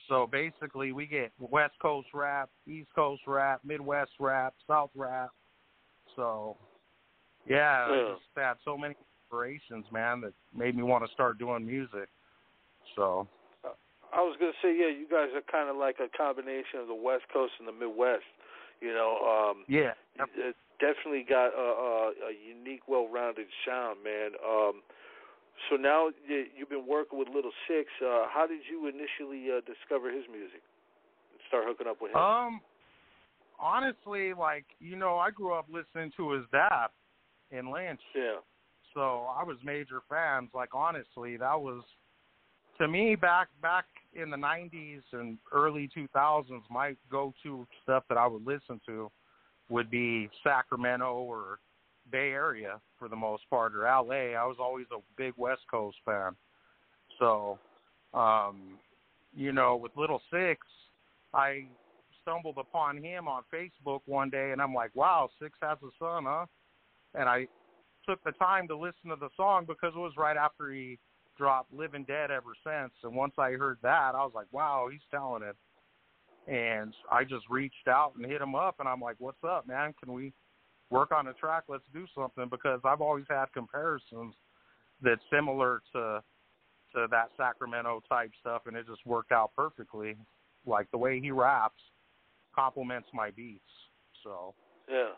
[0.09, 5.31] So basically, we get West Coast rap, East Coast rap, Midwest rap, South rap.
[6.15, 6.57] So,
[7.47, 8.13] yeah, I Yeah.
[8.15, 12.09] just had so many inspirations, man, that made me want to start doing music.
[12.95, 13.27] So,
[14.13, 16.95] I was gonna say, yeah, you guys are kind of like a combination of the
[16.95, 18.25] West Coast and the Midwest.
[18.81, 24.33] You know, um, yeah, it definitely got a, a, a unique, well-rounded sound, man.
[24.47, 24.83] Um,
[25.69, 27.91] so now you- you've been working with Lil Sicx.
[28.03, 30.63] Uh, how did you initially uh, discover his music?
[31.33, 32.17] and Start hooking up with him.
[32.19, 32.61] Um,
[33.59, 36.89] honestly, like you know, I grew up listening to his dad
[37.51, 38.37] in Lynch, yeah.
[38.95, 40.51] so I was major fans.
[40.55, 41.83] Like honestly, that was
[42.79, 46.63] to me back back in the '90s and early 2000s.
[46.71, 49.11] My go-to stuff that I would listen to
[49.71, 51.59] would be Sacramento or
[52.11, 54.35] Bay Area for the most part, or LA.
[54.39, 56.37] I was always a big West Coast fan.
[57.19, 57.59] So,
[58.13, 58.79] um,
[59.35, 60.61] you know, with Lil Sicx,
[61.33, 61.67] I
[62.23, 66.25] stumbled upon him on Facebook one day, and I'm like, wow, Sicx has a son,
[66.27, 66.47] huh?
[67.15, 67.47] And I
[68.09, 70.99] took the time to listen to the song because it was right after he
[71.37, 72.93] dropped Living Dead ever since.
[73.03, 75.57] And once I heard that, I was like, wow, he's talented.
[76.47, 79.95] and I just reached out and hit him up, and I'm like, "What's up, man?
[80.03, 80.33] Can we
[80.91, 81.65] work on a track?
[81.69, 84.35] Let's do something." Because I've always had comparisons
[85.03, 86.23] that's similar to
[86.95, 90.17] to that Sacramento type stuff, and it just worked out perfectly.
[90.67, 91.83] Like the way he raps
[92.55, 93.63] complements my beats.
[94.23, 94.55] So
[94.89, 95.11] Yeah.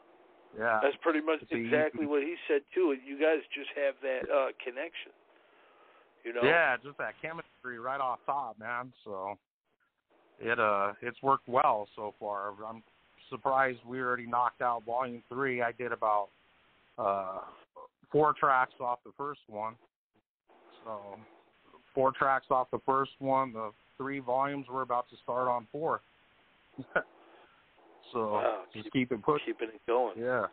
[0.59, 2.97] yeah, That's pretty much It's exactly what he said too.
[3.05, 5.13] You guys just have that uh connection.
[6.25, 6.43] You know?
[6.43, 8.93] yeah, just that chemistry right off top, man.
[9.05, 9.39] So
[10.41, 12.53] it uh it's worked well so far.
[12.67, 12.83] I'm
[13.31, 15.63] surprised we already knocked out volume three.
[15.63, 16.29] I did about
[16.99, 17.41] uh
[18.11, 19.75] four tracks off the first one.
[20.85, 21.19] So
[21.95, 23.53] four tracks off the first one.
[23.53, 26.01] The three volumes we're about to start on four.
[28.13, 29.47] so Wow, just keep, it pushing.
[29.47, 30.15] Keeping it going.
[30.19, 30.47] Yeah.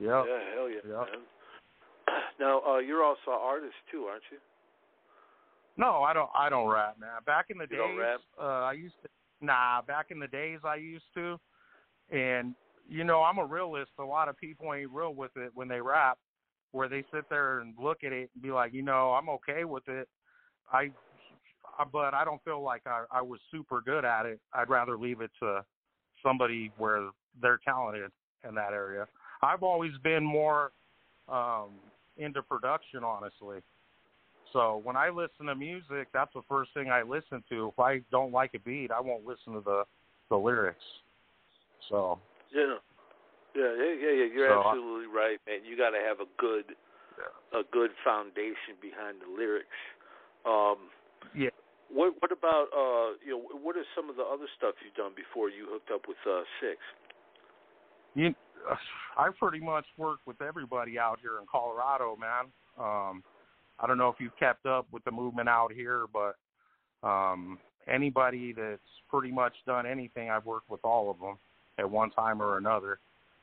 [0.00, 0.24] Yep.
[0.28, 1.06] Yeah, hell yeah, man.
[2.40, 4.38] Now, uh, you're also an artist too, aren't you?
[5.76, 6.30] No, I don't.
[6.34, 7.10] I don't rap, man.
[7.26, 9.08] Back in the You days, uh, I used to.
[9.40, 11.38] Nah, back in the days, I used to.
[12.10, 12.54] And
[12.88, 13.92] you know, I'm a realist.
[13.98, 16.18] A lot of people ain't real with it when they rap,
[16.72, 19.64] where they sit there and look at it and be like, you know, I'm okay
[19.64, 20.08] with it.
[20.72, 20.90] I,
[21.78, 24.40] I but I don't feel like I, I was super good at it.
[24.52, 25.64] I'd rather leave it to
[26.22, 27.08] somebody where
[27.40, 28.10] they're talented
[28.46, 29.06] in that area.
[29.42, 30.72] I've always been more
[31.28, 31.70] um
[32.16, 33.58] into production, honestly.
[34.52, 37.68] So when I listen to music, that's the first thing I listen to.
[37.68, 39.84] If I don't like a beat, I won't listen to the
[40.30, 40.84] the lyrics.
[41.88, 42.18] So
[42.50, 42.78] Yeah.
[43.54, 44.28] Yeah, yeah, yeah, yeah.
[44.34, 45.64] You're So, I- absolutely right, man.
[45.64, 46.74] You got to have a good,
[47.52, 49.78] a good foundation behind the lyrics.
[50.44, 50.90] Um,
[51.34, 51.54] yeah,
[51.88, 55.12] what what about uh, you know, what are some of the other stuff you've done
[55.14, 56.78] before you hooked up with uh, Sicx?
[58.14, 58.34] you,
[59.18, 62.50] I pretty much work with everybody out here in Colorado, man.
[62.78, 63.22] Um,
[63.78, 66.36] I don't know if you've kept up with the movement out here, but
[67.06, 71.38] um, anybody that's pretty much done anything, I've worked with all of them
[71.78, 72.98] at one time or another.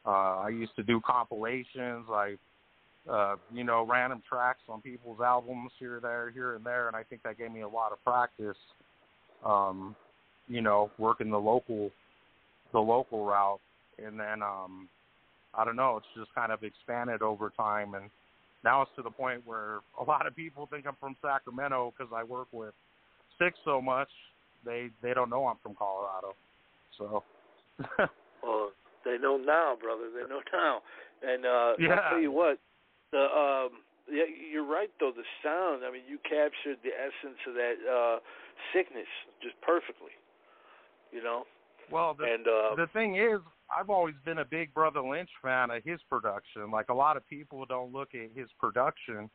[0.06, 2.06] Uh, I used to do compilations.
[2.10, 2.36] I,
[3.10, 7.04] uh, you know, random tracks on people's albums here, there, here, and there, and I
[7.04, 8.58] think that gave me a lot of practice.
[9.46, 9.96] Um,
[10.48, 11.92] you know, working the local,
[12.74, 13.60] the local route,
[14.04, 14.90] and then um,
[15.54, 15.98] I don't know.
[15.98, 18.10] It's just kind of expanded over time, and
[18.64, 22.12] now it's to the point where a lot of people think I'm from Sacramento because
[22.16, 22.74] I work with
[23.40, 24.10] Sicx so much.
[24.66, 26.36] They they don't know I'm from Colorado.
[26.98, 27.24] So
[28.44, 28.72] Well,
[29.06, 30.10] they know now, brother.
[30.14, 30.82] They know now.
[31.22, 31.96] And uh Yeah.
[31.96, 32.60] I'll tell you what,
[33.12, 37.54] the um yeah, you're right though, the sound, I mean you captured the essence of
[37.56, 38.20] that uh
[38.74, 39.10] sickness
[39.42, 40.12] just perfectly.
[41.12, 41.46] You know?
[41.92, 45.72] well, the and uh the thing is, I've always been a big Brotha Lynch fan
[45.72, 46.72] of his production.
[46.72, 49.30] Like a lot of people don't look at his production.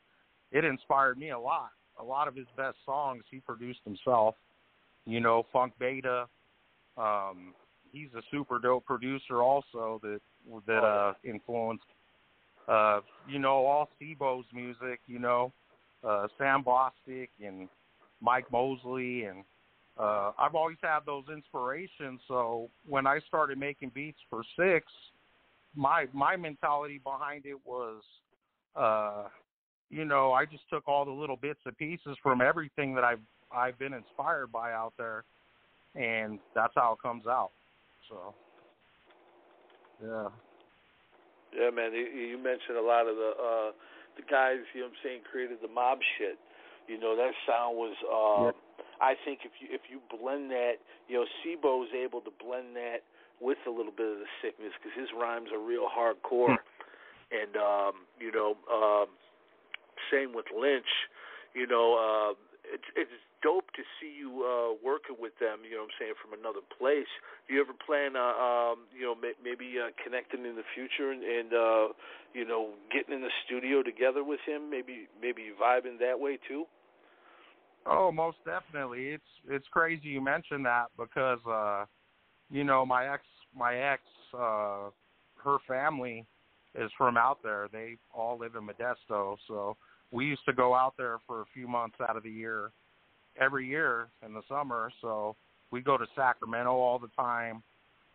[0.52, 1.70] It inspired me a lot.
[1.98, 4.34] A lot of his best songs he produced himself.
[5.06, 6.26] You know, Funk Beta.
[6.98, 7.54] Um,
[7.96, 10.20] he's a super dope producer also that
[10.66, 11.84] that uh influenced
[12.68, 15.52] uh you know all C-Bo's music, you know,
[16.04, 17.68] uh Sam Bostic and
[18.20, 19.44] Mike Mosley and
[19.98, 22.20] uh I've always had those inspirations.
[22.28, 24.86] So when I started making beats for 6
[25.74, 28.02] my my mentality behind it was
[28.74, 29.24] uh
[29.90, 33.20] you know I just took all the little bits and pieces from everything that I've
[33.54, 35.24] I've been inspired by out there
[35.94, 37.50] and that's how it comes out
[38.08, 38.34] so
[40.02, 40.28] yeah
[41.56, 41.92] Yeah, man.
[41.92, 43.70] You, you mentioned a lot of the uh
[44.16, 46.38] the guys, you know what I'm saying, created the mob shit.
[46.88, 48.52] You know, that sound was uh
[49.00, 52.76] I think if you if you blend that, you know, C-Bo is able to blend
[52.76, 53.00] that
[53.40, 56.56] with a little bit of the sickness because his rhymes are real hardcore,
[57.30, 59.08] and um, you know, um,
[60.10, 60.88] same with Lynch.
[61.54, 62.32] You know, uh,
[62.72, 65.64] it's it's dope to see you uh, working with them.
[65.64, 67.10] You know, what I'm saying from another place.
[67.48, 71.12] Do you ever plan, uh, um, you know, may, maybe uh, connecting in the future
[71.12, 71.86] and, and uh,
[72.34, 74.70] you know, getting in the studio together with him?
[74.70, 76.64] Maybe maybe vibing that way too.
[77.86, 79.14] Oh, most definitely.
[79.14, 81.84] It's it's crazy you mentioned that because uh
[82.50, 83.22] you know, my ex
[83.54, 84.02] my ex
[84.34, 84.90] uh
[85.42, 86.26] her family
[86.74, 87.68] is from out there.
[87.72, 89.76] They all live in Modesto, so
[90.10, 92.72] we used to go out there for a few months out of the year
[93.40, 94.90] every year in the summer.
[95.00, 95.36] So
[95.70, 97.62] we go to Sacramento all the time,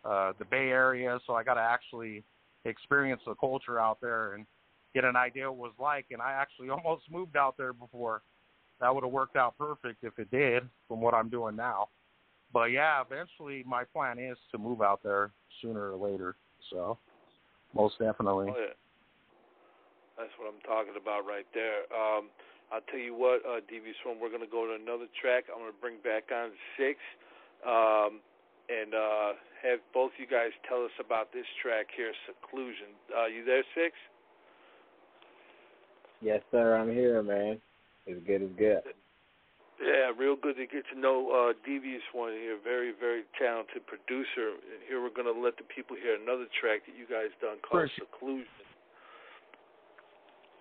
[0.04, 2.24] uh the Bay Area, so I got to actually
[2.66, 4.46] experience the culture out there and
[4.94, 8.22] get an idea what it was like and I actually almost moved out there before
[8.82, 11.90] that would have worked out perfect if it did from what I'm doing now.
[12.52, 15.32] But yeah, eventually my plan is to move out there
[15.62, 16.36] sooner or later.
[16.70, 16.98] So
[17.74, 18.48] most definitely.
[18.50, 18.74] Oh yeah,
[20.18, 21.86] that's what I'm talking about right there.
[21.96, 22.30] Um,
[22.72, 25.46] I'll tell you what, uh, Devious One, we're gonna go to another track.
[25.52, 26.98] I'm gonna bring back on six,
[27.68, 28.24] um,
[28.72, 32.96] and uh, have both you guys tell us about this track here, Seclusion.
[33.12, 33.94] Uh, you there, Sicx?
[36.22, 36.78] Yes, sir.
[36.78, 37.60] I'm here, man.
[38.06, 38.82] It's good as good.
[39.82, 42.58] Yeah, real good to get to know uh, Devious One here.
[42.64, 44.54] Very, very talented producer.
[44.62, 47.58] And here we're going to let the people hear another track that you guys done
[47.66, 47.94] called First.
[47.98, 48.46] Seclusion.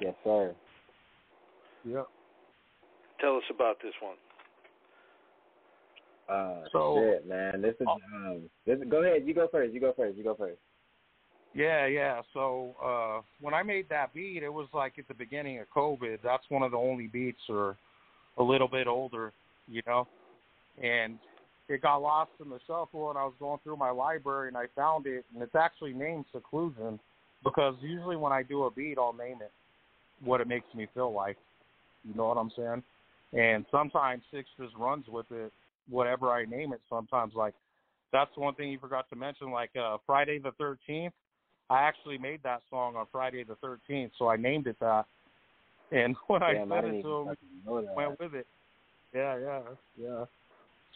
[0.01, 0.55] Yes, sir.
[1.85, 2.07] Yep.
[3.21, 4.17] Tell us about this one.
[6.29, 7.61] Uh, So- shit, man.
[7.61, 8.51] This is um.
[8.67, 9.27] This go ahead.
[9.27, 9.73] You go first.
[9.75, 10.17] You go first.
[10.17, 10.61] You go first.
[11.53, 12.23] Yeah, yeah.
[12.33, 16.19] So uh when I made that beat, it was like at the beginning of COVID.
[16.23, 17.77] That's one of the only beats or
[18.39, 19.33] a little bit older,
[19.67, 20.07] you know.
[20.81, 21.19] And
[21.69, 24.67] it got lost in the shuffle and I was going through my library and I
[24.77, 27.01] found it and it's actually named Seclusion
[27.43, 29.51] because usually when I do a beat I'll name it
[30.23, 31.37] what it makes me feel like.
[32.07, 32.83] You know what I'm saying?
[33.33, 35.53] And sometimes Sicx just runs with it,
[35.89, 37.55] whatever I name it sometimes like
[38.13, 41.15] that's one thing you forgot to mention, like uh Friday the thirteenth
[41.71, 45.05] I actually made that song on Friday the 13th, so I named it that.
[45.93, 47.97] And when I Damn, I sent didn't it to him, fucking know that.
[47.97, 48.47] went with it.
[49.15, 49.61] Yeah, yeah,
[49.97, 50.25] yeah.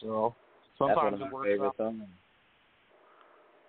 [0.01, 0.35] So
[0.77, 1.77] sometimes it works favorite out.
[1.77, 2.03] songs.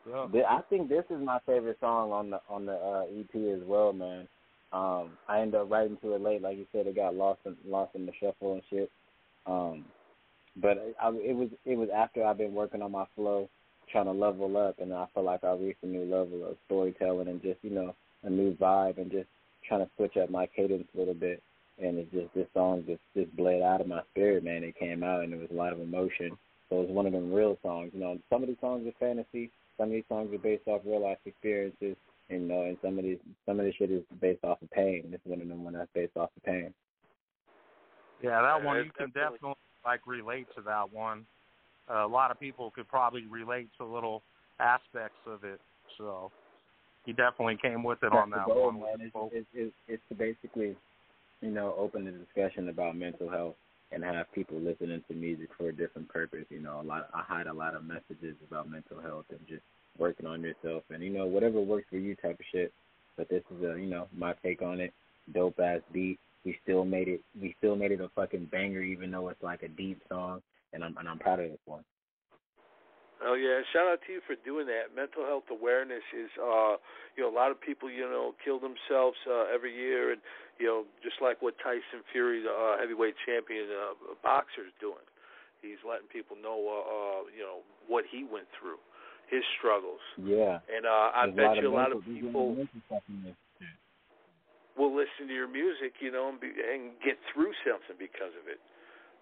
[0.08, 0.42] Yeah.
[0.48, 3.92] I think this is my favorite song on the on the uh, EP as well,
[3.92, 4.28] man.
[4.74, 7.56] Um, I ended up writing to it late, like you said, it got lost in
[7.68, 8.92] lost in the shuffle and shit.
[9.46, 9.86] Um,
[10.58, 13.50] but I, it was it was after I've been working on my flow,
[13.92, 17.28] trying to level up, and I feel like I reached a new level of storytelling
[17.28, 19.28] and just you know a new vibe and just
[19.68, 21.42] trying to switch up my cadence a little bit.
[21.82, 24.64] And it's just this song just just bled out of my spirit, man.
[24.64, 26.38] It came out and it was a lot of emotion.
[26.70, 27.92] So it was one of them real songs.
[27.94, 30.82] You know, some of these songs are fantasy, some of these songs are based off
[30.86, 31.96] real life experiences,
[32.30, 35.04] you know, and some of these some of this shit is based off of pain.
[35.12, 36.74] This is one of them one that's based off of pain.
[38.22, 41.26] Yeah, that one you can definitely- definitely like relate to that one.
[41.90, 44.24] Uh, a lot of people could probably relate to little
[44.60, 45.60] aspects of it.
[45.98, 46.32] So
[47.06, 48.80] he definitely came with it on that the goal, one.
[48.80, 48.98] man.
[48.98, 49.30] the It's, vocal.
[49.34, 50.76] it's, it's, it's to basically,
[51.42, 53.56] you know, open the discussion about mental health
[53.92, 56.46] and have people listening to music for a different purpose.
[56.50, 57.08] You know, a lot.
[57.14, 59.62] I hide a lot of messages about mental health and just
[59.98, 62.74] working on yourself and you know whatever works for you type of shit.
[63.18, 64.94] But this is a you know my take on it.
[65.34, 66.20] Dope ass beat.
[66.44, 67.22] We still made it.
[67.40, 70.42] We still made it a fucking banger, even though it's like a deep song.
[70.74, 71.84] And I'm and I'm proud of this one.
[73.24, 74.92] Oh yeah, shout out to you for doing that.
[74.92, 76.76] Mental health awareness is uh
[77.16, 80.22] you know, a lot of people, you know, kill themselves uh every year and
[80.60, 85.04] you know, just like what Tyson Fury, the uh, heavyweight champion uh, boxer is doing.
[85.60, 88.84] He's letting people know uh, uh you know, what he went through,
[89.30, 90.02] his struggles.
[90.18, 90.60] Yeah.
[90.70, 93.36] And uh I There's bet you a lot of people mental stuff in this.
[94.78, 98.46] will listen to your music, you know, and, be, and get through something because of
[98.48, 98.60] it.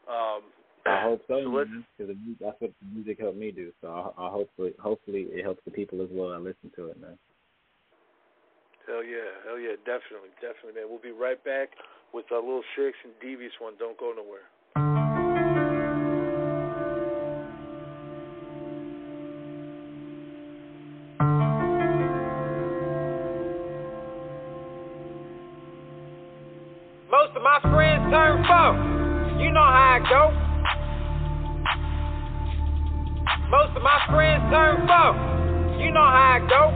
[0.07, 0.51] Um
[0.85, 1.39] I hope so.
[1.97, 3.71] Because that's what the music helped me do.
[3.79, 6.99] So I, I hopefully, hopefully, it helps the people as well that listen to it,
[6.99, 7.17] man.
[8.85, 10.91] Hell yeah, hell yeah, definitely, definitely, man.
[10.91, 11.71] We'll be right back
[12.13, 13.79] with a Lil Sicx and Devious One.
[13.79, 14.51] Don't go nowhere.
[28.13, 28.77] Turn foe.
[29.41, 30.29] You know how it go.
[33.49, 35.17] Most of my friends turn foe.
[35.81, 36.69] You know how it go.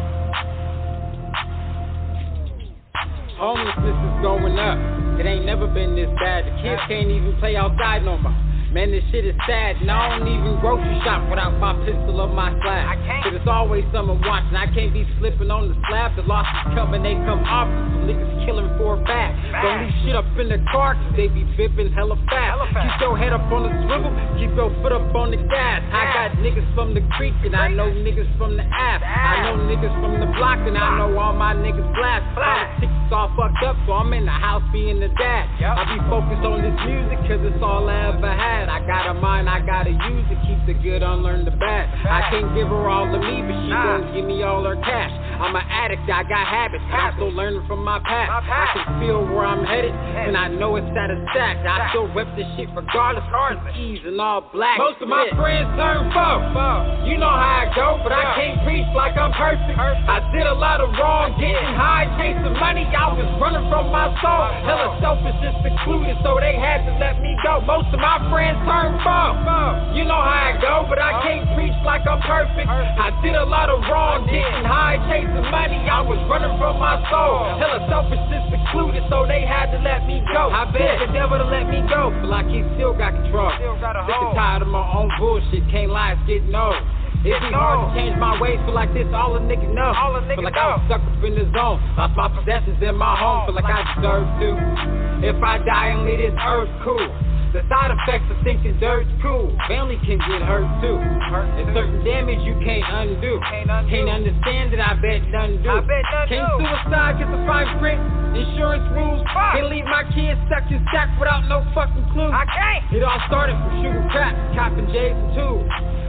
[3.37, 4.81] Homelessness is going up.
[5.19, 6.45] It ain't never been this bad.
[6.45, 8.46] The kids can't even play outside no more.
[8.67, 9.79] Man, this shit is sad.
[9.79, 12.83] And I don't even grocery shop without my pistol on my slab.
[12.83, 13.23] I can't.
[13.23, 14.59] Cause it's always someone watching.
[14.59, 16.19] I can't be slipping on the slab.
[16.19, 17.71] The losses come and they come off.
[17.71, 19.31] Some niggas killing for a bag.
[19.63, 22.59] Don't leave shit up in the car cause they be bipping hella fast.
[22.75, 24.11] Keep your head up on the swivel.
[24.35, 25.79] Keep your foot up on the gas.
[25.95, 28.99] I got niggas from the creek and I know niggas from the app.
[28.99, 32.27] I know niggas from the block and I know all my niggas blast.
[32.35, 35.47] Politics is all fucked up so I'm in the house being the dad.
[35.63, 38.56] I be focused on this music cause it's all I ever had.
[38.65, 40.39] I got a mind, I gotta use it.
[40.49, 41.93] Keep the good, unlearn the bad.
[42.09, 45.13] I can't give her all of me, but she gon' give me all her cash.
[45.37, 48.29] I'm an addict, I got habits, but I'm still learning from my past.
[48.33, 51.61] I can feel where I'm headed, and I know it's out of satisfact.
[51.67, 54.81] I still rep this shit regardless of ease and all black.
[54.81, 57.05] Most of my friends turn foe.
[57.05, 59.77] You know how I go, but I can't preach like I'm perfect.
[59.77, 62.89] I did a lot of wrong, getting high, chasing money.
[62.89, 64.49] I was running from my soul.
[64.65, 67.61] Hella selfish, just secluded, so they had to let me go.
[67.61, 69.37] Most of my friends turn foe.
[69.93, 72.65] You know how I go, but I can't preach like I'm perfect.
[72.65, 75.79] I did a lot of wrong, getting high, chasing money.
[75.87, 77.57] I was running from my soul.
[77.59, 80.49] Hella selfish, just secluded, so they had to let me go.
[80.51, 83.51] I bet the devil to let me go, but like he still got control.
[83.51, 86.79] Sick and tired of my own bullshit, can't lie, it's getting old.
[87.25, 89.91] It be hard to change my ways, feel like this all a nigga know.
[89.91, 90.77] All a nigga feel like know.
[90.77, 91.81] I was stuck up in the zone.
[91.97, 94.49] Lost my possessions in my home, feel like I deserve to.
[95.25, 97.09] If I die and leave this earth, cool.
[97.53, 99.55] The side effects of thinking dirt's cool.
[99.67, 100.99] Family can get hurt too.
[101.57, 103.39] It's certain damage you can't undo.
[103.87, 105.71] Can't understand it, I bet none do.
[106.27, 107.99] Can't suicide get the fine print.
[108.35, 109.23] Insurance rules.
[109.31, 112.29] Can't leave my kids stuck in stack without no fucking clue.
[112.29, 112.83] I can't.
[112.93, 115.65] It all started from shooting crap, copping J's and twos.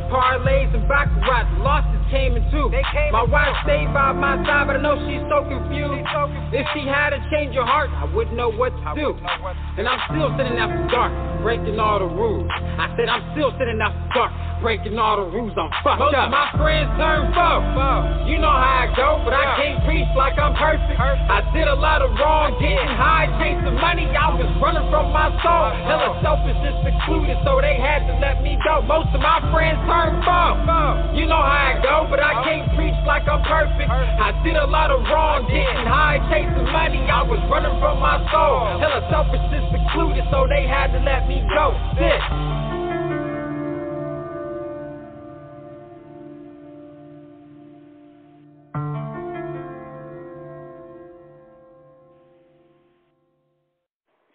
[0.09, 2.69] Parlays and baccarat, losses came in two.
[2.73, 3.69] They came my in wife two.
[3.69, 6.01] stayed by my side, but I know she's so confused.
[6.01, 6.57] She's so confused.
[6.57, 9.13] If she had to change her heart, I wouldn't know what to I do.
[9.45, 11.13] what to And I'm still sitting after dark,
[11.43, 12.49] breaking all the rules.
[12.51, 14.33] I said I'm still sitting after dark,
[14.63, 15.55] breaking all the rules.
[15.55, 16.29] I'm fucked Most up.
[16.29, 18.27] of my friends turn foe.
[18.27, 20.99] You know how I go, but I can't preach like I'm perfect.
[20.99, 24.07] I did a lot of wrong, getting high, chasing money.
[24.11, 25.71] I was running from my soul.
[25.87, 28.83] Hella selfish and secluded, so they had to let me go.
[28.83, 31.15] Most of my friends turned foe.
[31.15, 33.89] You know how I go, but I can't preach like I'm perfect.
[33.89, 37.01] I did a lot of wrong, getting high, chasing money.
[37.09, 38.81] I was running from my soul.
[38.83, 41.77] Hella selfish and secluded, so they had to let me go.
[41.95, 43.29] Sick.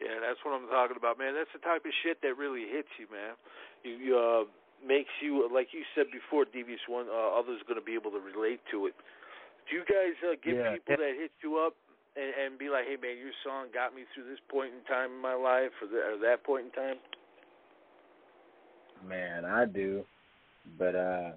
[0.01, 1.33] Yeah, that's what I'm talking about, man.
[1.37, 3.39] That's the type of shit that really hits you, man.
[3.87, 4.43] You, you uh,
[4.83, 8.19] makes you, like you said before, Devious One, uh, others going to be able to
[8.19, 8.95] relate to it.
[9.69, 10.75] Do you guys uh, give Yeah.
[10.75, 11.79] people that hit you up
[12.15, 15.11] and, and be like, hey, man, your song got me through this point in time
[15.11, 16.97] in my life or, the, or that point in time?
[19.07, 20.03] Man, I do,
[20.77, 21.31] but uh,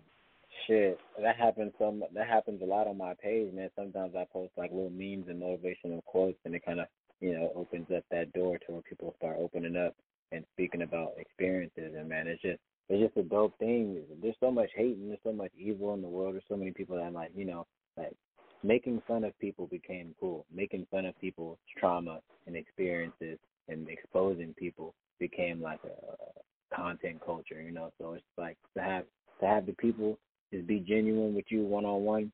[0.66, 2.04] shit, that happens some.
[2.14, 3.70] That happens a lot on my page, man.
[3.74, 6.86] Sometimes I post like little memes and motivational quotes, and it kind of,
[7.20, 9.94] you know, opens up that door to where people start opening up
[10.32, 11.94] and speaking about experiences.
[11.96, 14.02] And man, it's just, it's just a dope thing.
[14.22, 16.34] There's so much hate and there's so much evil in the world.
[16.34, 17.66] There's so many people that like, you know,
[17.96, 18.14] like
[18.62, 20.44] making fun of people became cool.
[20.54, 23.38] Making fun of people's trauma and experiences
[23.68, 27.90] and exposing people became like a content culture, you know.
[27.98, 29.04] So it's like to have
[29.40, 30.18] to have the people
[30.52, 32.32] just be genuine with you one on one.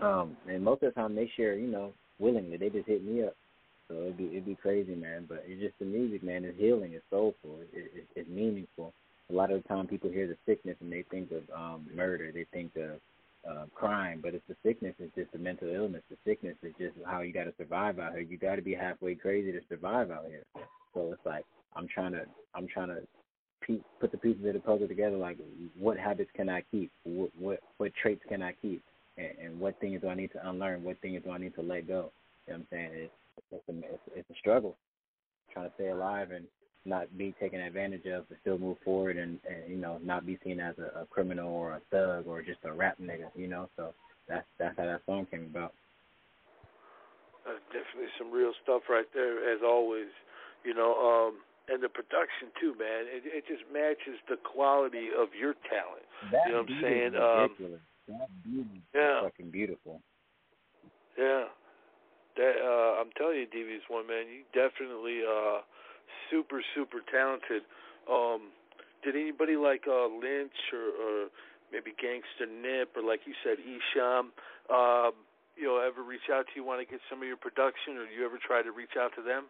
[0.00, 2.56] Um, and most of the time they share, you know, willingly.
[2.56, 3.36] They just hit me up.
[3.88, 5.26] So it'd be it'd be crazy, man.
[5.28, 6.44] But it's just the music, man.
[6.44, 6.92] It's healing.
[6.92, 7.60] It's soulful.
[7.60, 8.92] It, it, it's meaningful.
[9.30, 12.32] A lot of the time, people hear the sickness and they think of um, murder.
[12.32, 13.00] They think of
[13.48, 14.94] uh, crime, but it's the sickness.
[14.98, 16.02] It's just the mental illness.
[16.10, 18.20] The sickness is just how you got to survive out here.
[18.20, 20.44] You got to be halfway crazy to survive out here.
[20.94, 22.24] So it's like I'm trying to
[22.54, 23.00] I'm trying to
[23.66, 25.16] pe- put the pieces of the puzzle together.
[25.16, 25.38] Like,
[25.78, 26.90] what habits can I keep?
[27.04, 28.82] What what, what traits can I keep?
[29.18, 30.84] And, and what things do I need to unlearn?
[30.84, 32.12] What things do I need to let go?
[32.46, 32.90] You know what I'm saying?
[32.94, 33.12] It's
[33.50, 34.76] it's a, it's, it's a struggle
[35.52, 36.46] trying to stay alive and
[36.84, 40.38] not be taken advantage of, but still move forward and, and you know not be
[40.44, 43.28] seen as a, a criminal or a thug or just a rap nigga.
[43.34, 43.94] You know, so
[44.28, 45.72] that's that's how that song came about.
[47.46, 50.10] That's definitely some real stuff right there, as always.
[50.64, 53.06] You know, um, and the production too, man.
[53.06, 56.06] It, it just matches the quality of your talent.
[56.30, 57.12] That You know what I'm saying?
[57.14, 59.22] is Um, that beat yeah.
[59.22, 60.00] fucking beautiful.
[61.18, 61.46] Yeah.
[62.36, 65.60] That uh I'm telling you, Devious One man, you definitely uh
[66.30, 67.62] super, super talented.
[68.10, 68.50] Um
[69.04, 71.28] did anybody like uh Lynch or, or
[71.72, 74.30] maybe Gangsta Nip or like you said, Esham,
[74.70, 75.12] um,
[75.56, 78.06] you know, ever reach out to you, want to get some of your production or
[78.06, 79.44] do you ever try to reach out to them?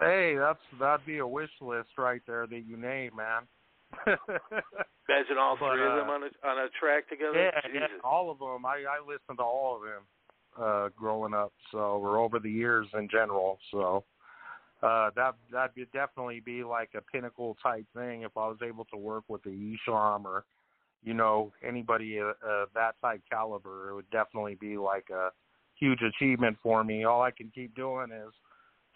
[0.00, 3.46] Hey, that's that'd be a wish list right there that you name, man.
[4.06, 7.34] Imagine all But, three of uh, them on a on a track together.
[7.38, 8.64] yeah, yeah, all of them.
[8.64, 10.02] I I listened to all of them
[10.58, 13.58] uh growing up, so or over the years in general.
[13.70, 14.04] So
[14.82, 18.84] uh that that'd be, definitely be like a pinnacle type thing if I was able
[18.86, 20.44] to work with the Esham or
[21.02, 23.90] you know anybody of uh, that type caliber.
[23.90, 25.30] It would definitely be like a
[25.78, 27.04] huge achievement for me.
[27.04, 28.32] All I can keep doing is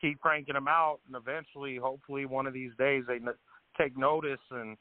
[0.01, 3.29] keep cranking them out, and eventually, hopefully, one of these days they n-
[3.79, 4.77] take notice and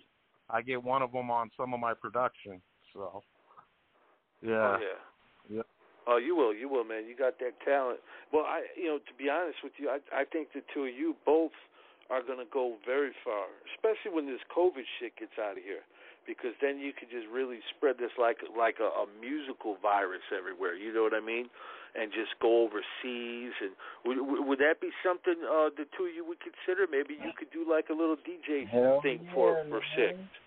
[0.49, 2.61] I get one of them on some of my production.
[2.93, 3.23] So,
[4.41, 5.57] yeah, Oh, yeah.
[5.57, 5.67] Yep.
[6.07, 7.09] Oh, you will, you will, man.
[7.09, 7.99] You got that talent.
[8.31, 10.93] Well, I, you know, to be honest with you, I, I think the two of
[10.93, 11.55] you both
[12.09, 15.81] are going to go very far, especially when this COVID shit gets out of here,
[16.29, 20.77] because then you could just really spread this like like a, a musical virus everywhere.
[20.77, 21.49] You know what I mean?
[21.97, 23.57] And just go overseas.
[23.57, 23.73] And
[24.05, 26.85] would would that be something uh, the two of you would consider?
[26.85, 29.97] Maybe you could do like a little DJ Hell thing yeah, for for man.
[29.97, 30.44] six.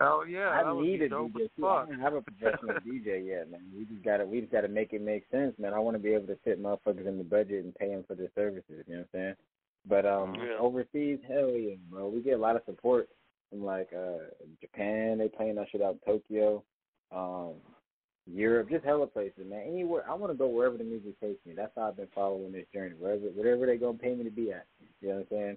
[0.00, 1.48] Oh yeah, I need a DJ.
[1.64, 3.62] I don't have a professional DJ yet, man.
[3.76, 5.72] We just gotta we just gotta make it make sense, man.
[5.72, 8.14] I want to be able to fit motherfuckers in the budget and pay them for
[8.14, 8.84] their services.
[8.86, 9.34] You know what I'm saying?
[9.88, 10.58] But um, Yeah.
[10.58, 12.08] overseas, hell yeah, bro.
[12.08, 13.08] We get a lot of support
[13.48, 14.24] from like uh
[14.60, 15.18] Japan.
[15.18, 16.62] They playing that shit out in Tokyo,
[17.10, 17.54] um,
[18.26, 19.64] Europe, just hella places, man.
[19.66, 21.54] Anywhere I want to go wherever the music takes me.
[21.54, 22.96] That's how I've been following this journey.
[22.98, 24.66] Wherever whatever they gonna pay me to be at.
[25.00, 25.56] You know what I'm saying?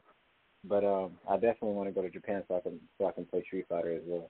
[0.66, 3.26] But um, I definitely want to go to Japan so I can so I can
[3.26, 4.30] play Street Fighter as well.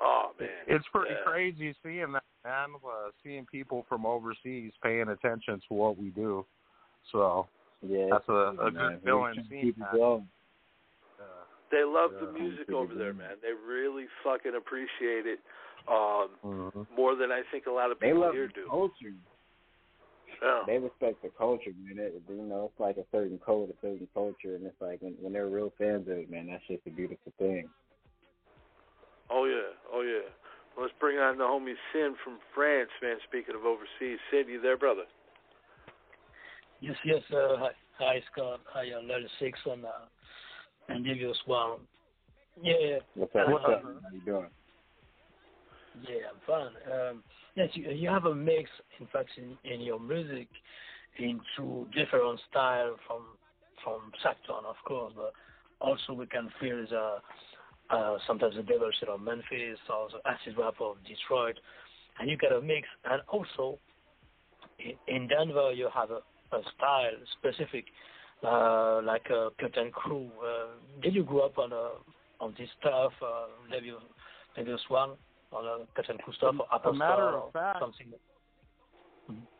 [0.00, 1.24] Oh man, It's pretty Yeah.
[1.24, 2.68] crazy seeing that, man.
[2.84, 6.46] Uh, seeing people from overseas paying attention to what we do.
[7.12, 7.48] So
[7.82, 8.72] Yeah, that's a, it's a man.
[8.72, 9.96] good We feeling seeing keep it that.
[9.96, 10.28] going.
[11.20, 13.36] Uh, They love Yeah, the music over there, man.
[13.42, 15.40] They really fucking appreciate it
[15.88, 16.86] um, mhm.
[16.94, 18.68] more than I think a lot of They people love here do.
[18.68, 19.14] culture.
[20.44, 20.60] Yeah.
[20.66, 22.04] They respect the culture, man.
[22.04, 25.14] It, you know, it's like a certain code, a certain culture, and it's like when
[25.20, 26.48] when they're real fans of it, man.
[26.48, 27.68] That's just a beautiful thing.
[29.30, 30.28] Oh yeah, oh yeah.
[30.78, 33.16] Let's bring on the homie Sin from France, man.
[33.26, 35.04] Speaking of overseas, Sin, you there, brother?
[36.80, 37.22] Yes, yes.
[37.32, 38.60] Uh, hi, hi, Scott.
[38.66, 39.88] Hi, uh, Level Six and uh,
[40.90, 41.78] and Devious One.
[42.62, 43.48] Yeah, What's up?
[43.48, 43.82] What's up?
[43.82, 44.46] How you doing?
[46.02, 46.92] Yeah, I'm fine.
[46.92, 47.22] Um,
[47.54, 48.68] yes, you, you have a mix,
[49.00, 50.48] in fact, in, in your music
[51.18, 53.22] into different style from
[53.82, 55.32] from Sactown, of course, but
[55.80, 57.16] also we can feel the
[57.94, 61.58] uh, sometimes the devil shit of Memphis the acid rap of Detroit,
[62.18, 62.88] and you get a mix.
[63.04, 63.78] And also
[64.78, 66.20] in, in Denver, you have a,
[66.56, 67.84] a style specific,
[68.42, 70.30] uh, like a Curtain Crew.
[70.42, 71.90] Uh, did you grow up on a
[72.40, 73.12] on this stuff?
[73.22, 73.92] Uh, maybe
[74.56, 74.78] maybe a
[75.54, 78.12] A Curtain Crew stuff or Apple a matter of fact, something?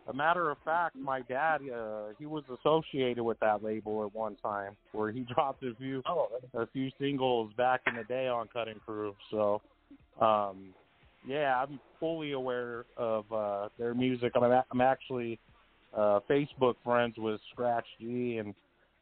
[0.06, 4.36] a matter of fact, my dad, uh, he was associated with that label at one
[4.36, 8.48] time, where he dropped a few Oh, a few singles back in the day on
[8.52, 9.14] Cutting Crew.
[9.30, 9.62] So,
[10.20, 10.74] um,
[11.26, 14.32] yeah, I'm fully aware of uh, their music.
[14.34, 15.38] I'm a- I'm actually
[15.96, 18.54] uh, Facebook friends with Scratch G, and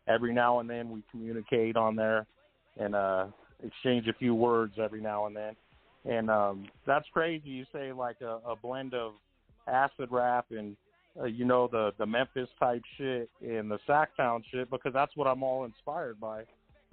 [0.06, 2.26] every now and then we communicate on there
[2.78, 3.26] and uh,
[3.64, 5.56] exchange a few words every now and then.
[6.04, 7.48] And um, that's crazy.
[7.48, 9.12] You say like a, a blend of
[9.68, 10.76] acid rap and
[11.20, 15.26] uh, you know the the Memphis type shit and the Sactown shit because that's what
[15.26, 16.44] I'm all inspired by.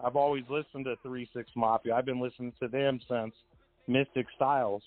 [0.03, 1.95] I've always listened to Three Six Mafia.
[1.95, 3.33] I've been listening to them since
[3.87, 4.81] Mystic Stylez.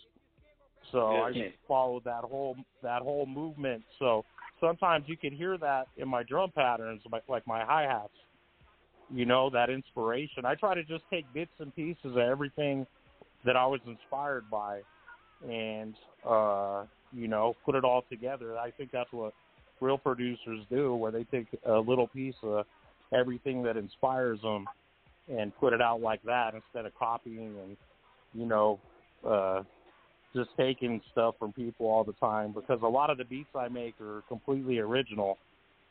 [0.91, 1.23] So Yeah.
[1.23, 3.83] I just followed that whole that whole movement.
[3.99, 4.25] So
[4.61, 8.12] sometimes you can hear that in my drum patterns, like like my hi hats.
[9.11, 10.47] You know that inspiration.
[10.47, 12.87] I try to just take bits and pieces of everything
[13.45, 14.80] that I was inspired by,
[15.49, 15.95] and
[16.28, 18.59] uh, you know put it all together.
[18.59, 19.34] I think that's what
[19.80, 22.64] real producers do, where they take a little piece of
[23.12, 24.66] everything that inspires them
[25.28, 27.76] and put it out like that instead of copying and
[28.34, 28.80] you know
[29.28, 29.62] uh
[30.34, 33.68] just taking stuff from people all the time because a lot of the beats I
[33.68, 35.36] make are completely original.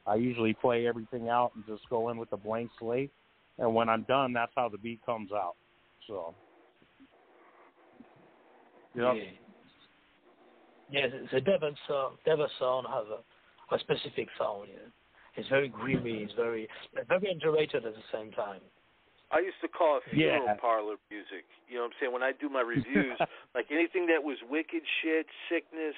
[0.08, 3.12] I usually play everything out and just go in with a blank slate
[3.60, 5.56] and when I'm done that's how the beat comes out.
[6.08, 6.34] So.
[8.96, 9.14] Yeah.
[10.92, 14.68] Yeah, the, the Denver sound, Denver sound has a, a specific sound.
[14.72, 14.90] Yeah.
[15.38, 16.24] It's very grimy.
[16.28, 16.68] It's very
[17.08, 18.60] very underrated at the same time.
[19.32, 20.56] I used to call it funeral Yeah.
[20.60, 21.48] parlor music.
[21.70, 22.12] You know what I'm saying?
[22.12, 23.16] When I do my reviews,
[23.56, 25.96] like anything that was wicked shit, sickness,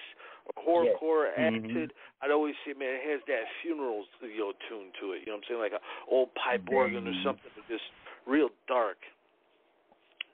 [0.53, 0.93] or Yeah.
[0.93, 1.65] horrorcore Mhm.
[1.65, 5.21] acted, I'd always say, man, it has that funeral you know, tune to it.
[5.25, 5.61] You know what I'm saying?
[5.65, 7.85] Like an old pipe organ or something, but just
[8.27, 8.97] real dark.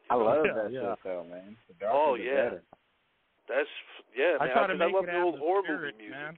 [0.10, 0.80] I love Yeah, that yeah.
[0.80, 1.56] stuff, though, man.
[1.80, 2.36] The Oh, yeah.
[2.36, 2.62] better.
[3.48, 3.70] That's
[4.16, 4.54] yeah, I man.
[4.54, 6.38] try to 'cause make I love it the old the horror spirit, movie music,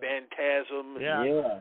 [0.00, 0.26] man.
[0.30, 1.24] Phantasm, Yeah.
[1.24, 1.60] Yeah.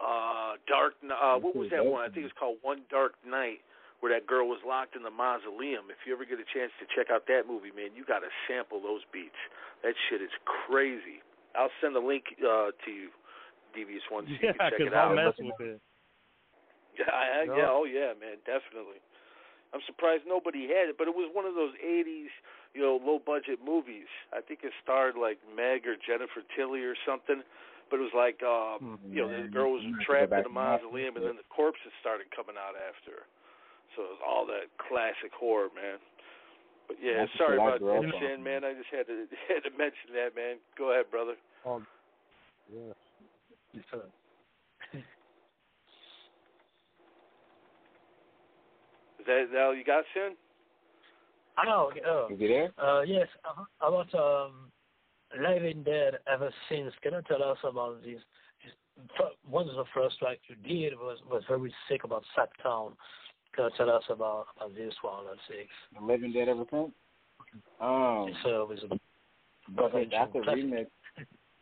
[0.00, 0.94] uh, Dark.
[1.00, 2.02] Kn- Uh, what was that That's one?
[2.04, 3.60] I think it's called One Dark Night,
[4.00, 5.90] where that girl was locked in the mausoleum.
[5.90, 8.30] If you ever get a chance to check out that movie, man, you got to
[8.46, 9.34] sample those beats.
[9.82, 11.20] That shit is crazy.
[11.56, 13.10] I'll send a link uh, to you,
[13.74, 15.16] Devious One, so you Yeah, can check because it I'll out.
[15.16, 15.80] mess with it.
[16.98, 17.56] Yeah, I, Yeah.
[17.56, 18.98] yeah, oh yeah, man, definitely.
[19.74, 22.32] I'm surprised nobody had it, but it was one of those '80s,
[22.72, 24.08] you know, low budget movies.
[24.32, 27.42] I think it starred like Meg or Jennifer Tilly or something.
[27.90, 28.98] But it was like, uh, Mhm.
[29.12, 31.24] you know, the girl was I'm gonna have to go trapped in a mausoleum, and
[31.24, 33.12] then the corpses started coming out after.
[33.12, 33.26] her.
[33.96, 35.98] So it was all that classic horror, man.
[36.86, 38.64] But yeah, That's sorry about that, on, man.
[38.64, 40.58] I just had to had to mention that, man.
[40.76, 41.36] Go ahead, brother.
[41.64, 41.82] Oh,
[42.72, 42.92] yeah.
[43.90, 44.02] So,
[49.17, 50.34] Is that, that all you got, Shin?
[51.66, 52.28] oh, okay, oh.
[52.32, 52.72] Is he there?
[52.82, 54.70] Uh, yes, uh, about um,
[55.40, 56.92] Living Dead ever since.
[57.02, 58.18] Can you tell us about this?
[58.64, 58.72] this
[59.48, 62.92] one of the first track you did was was very sick about Sactown.
[63.54, 65.64] Can you tell us about, about this one, let's see?
[66.00, 66.90] Living Dead ever since?
[67.80, 68.98] Um, It's uh, with a
[69.76, 70.64] that's a, that's a classic.
[70.64, 70.86] remix.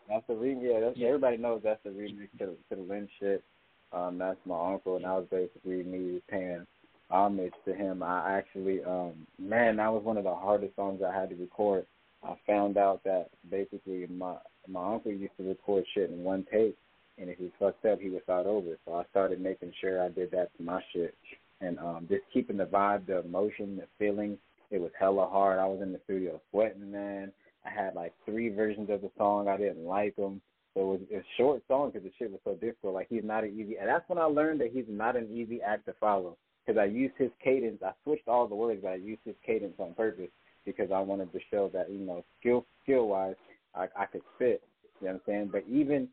[0.08, 0.62] That's a remix.
[0.62, 1.08] Yeah, that's, Yeah.
[1.08, 3.42] everybody knows that's a remix to, to the Lynch shit.
[3.92, 6.66] Um, that's my uncle, and that was basically me paying a
[7.10, 8.02] homage to him.
[8.02, 11.86] I actually, um, man, that was one of the hardest songs I had to record.
[12.22, 14.36] I found out that basically my
[14.68, 16.76] my uncle used to record shit in one take,
[17.18, 18.76] and if he fucked up, he would start over.
[18.84, 21.14] So I started making sure I did that to my shit,
[21.60, 24.38] and um, just keeping the vibe, the emotion, the feeling.
[24.70, 25.60] It was hella hard.
[25.60, 27.32] I was in the studio sweating, man.
[27.64, 29.46] I had like three versions of the song.
[29.46, 30.40] I didn't like them.
[30.74, 32.94] So it was a short song because the shit was so difficult.
[32.94, 35.62] Like he's not an easy, and that's when I learned that he's not an easy
[35.62, 36.36] act to follow.
[36.66, 37.80] Because I used his cadence.
[37.84, 40.30] I switched all the words, but I used his cadence on purpose
[40.64, 43.36] because I wanted to show that you know skill skill wise
[43.74, 44.62] I, I could spit.
[45.00, 45.50] You know what I'm saying?
[45.52, 46.08] But even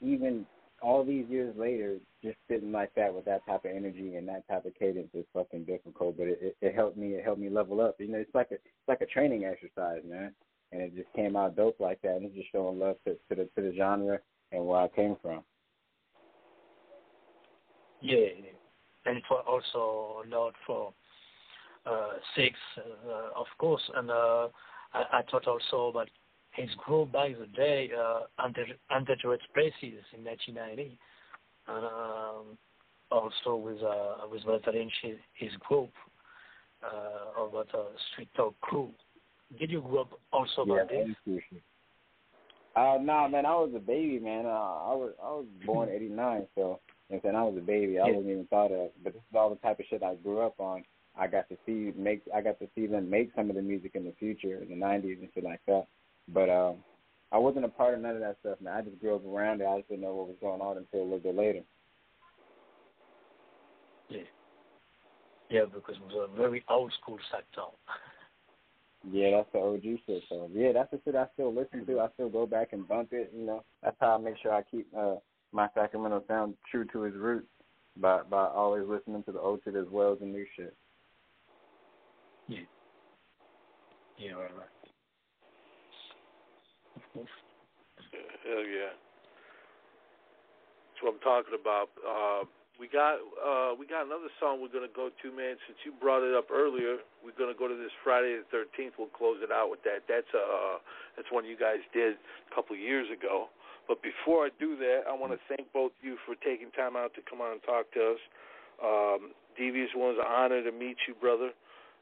[0.00, 0.46] even
[0.80, 4.46] all these years later, just sitting like that with that type of energy and that
[4.48, 6.16] type of cadence is fucking difficult.
[6.16, 7.08] But it, it, it helped me.
[7.08, 7.96] It helped me level up.
[7.98, 10.32] You know, it's like a it's like a training exercise, man
[10.72, 12.16] and it just came out dope like that.
[12.16, 14.18] And it's just showing love to, to the to the genre
[14.52, 15.42] and where I came from.
[18.00, 18.26] Yeah,
[19.06, 20.92] and was also lot for
[21.86, 24.48] uh, Six, uh, of course, and uh,
[24.92, 26.08] I, I thought also about
[26.52, 30.98] his group by the day, uh, Under Undeterred Places in 1990,
[31.68, 32.58] and um,
[33.10, 35.90] also with uh, with Lynch, his, his group,
[36.82, 38.90] uh, about a Street Talk crew.
[39.58, 41.42] Did you grow up also yeah, by this?
[42.76, 44.46] Uh, nah, man, I was a baby, man.
[44.46, 47.98] Uh, I was I was born '89, so you know, saying I was a baby.
[47.98, 48.12] I Yeah.
[48.16, 48.90] wasn't even thought of.
[49.02, 50.84] But this is all the type of shit I grew up on.
[51.16, 53.92] I got to see make I got to see them make some of the music
[53.94, 55.86] in the future in the '90s and shit like that.
[56.28, 56.76] But um,
[57.32, 58.74] I wasn't a part of none of that stuff, man.
[58.74, 59.66] I just grew up around it.
[59.66, 61.62] I just didn't know what was going on until a little bit later.
[64.08, 64.22] Yeah.
[65.50, 67.62] Yeah, because it was a very old school sector.
[69.10, 70.22] Yeah, that's the OG shit.
[70.28, 72.00] So yeah, that's the shit I still listen to.
[72.00, 73.32] I still go back and bump it.
[73.34, 75.16] You know, that's how I make sure I keep uh,
[75.52, 77.48] my Sacramento sound true to its roots
[77.96, 80.74] by by always listening to the old shit as well as the new shit.
[82.48, 82.58] Yeah.
[84.18, 84.74] Yeah, right, right.
[86.96, 87.30] Of course.
[88.44, 88.90] Hell yeah.
[90.90, 91.88] That's what I'm talking about.
[92.02, 92.44] Uh,
[92.78, 95.58] we got uh, we got another song we're gonna go to, man.
[95.66, 98.98] Since you brought it up earlier, we're gonna go to this Friday the 13th.
[98.98, 100.06] We'll close it out with that.
[100.06, 100.78] That's uh
[101.18, 103.50] that's one you guys did a couple years ago.
[103.88, 106.94] But before I do that, I want to thank both of you for taking time
[106.94, 108.22] out to come on and talk to us.
[108.84, 111.50] Um, Devious One's an honor to meet you, brother.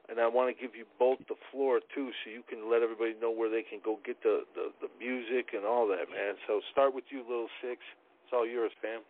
[0.08, 3.14] And I want to give you both the floor too, so you can let everybody
[3.20, 6.34] know where they can go get the the, the music and all that, man.
[6.46, 7.80] So start with you, Lil Sicx.
[8.22, 9.00] It's all yours, fam.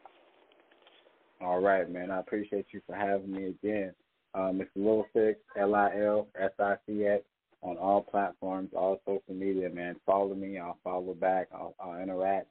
[1.42, 2.10] All right, man.
[2.10, 3.92] I appreciate you for having me again.
[4.34, 7.24] Um, it's Lil Sicx, L I L S I C X,
[7.60, 9.96] on all platforms, all social media, man.
[10.06, 10.58] Follow me.
[10.58, 11.48] I'll follow back.
[11.52, 12.46] I'll, I'll interact.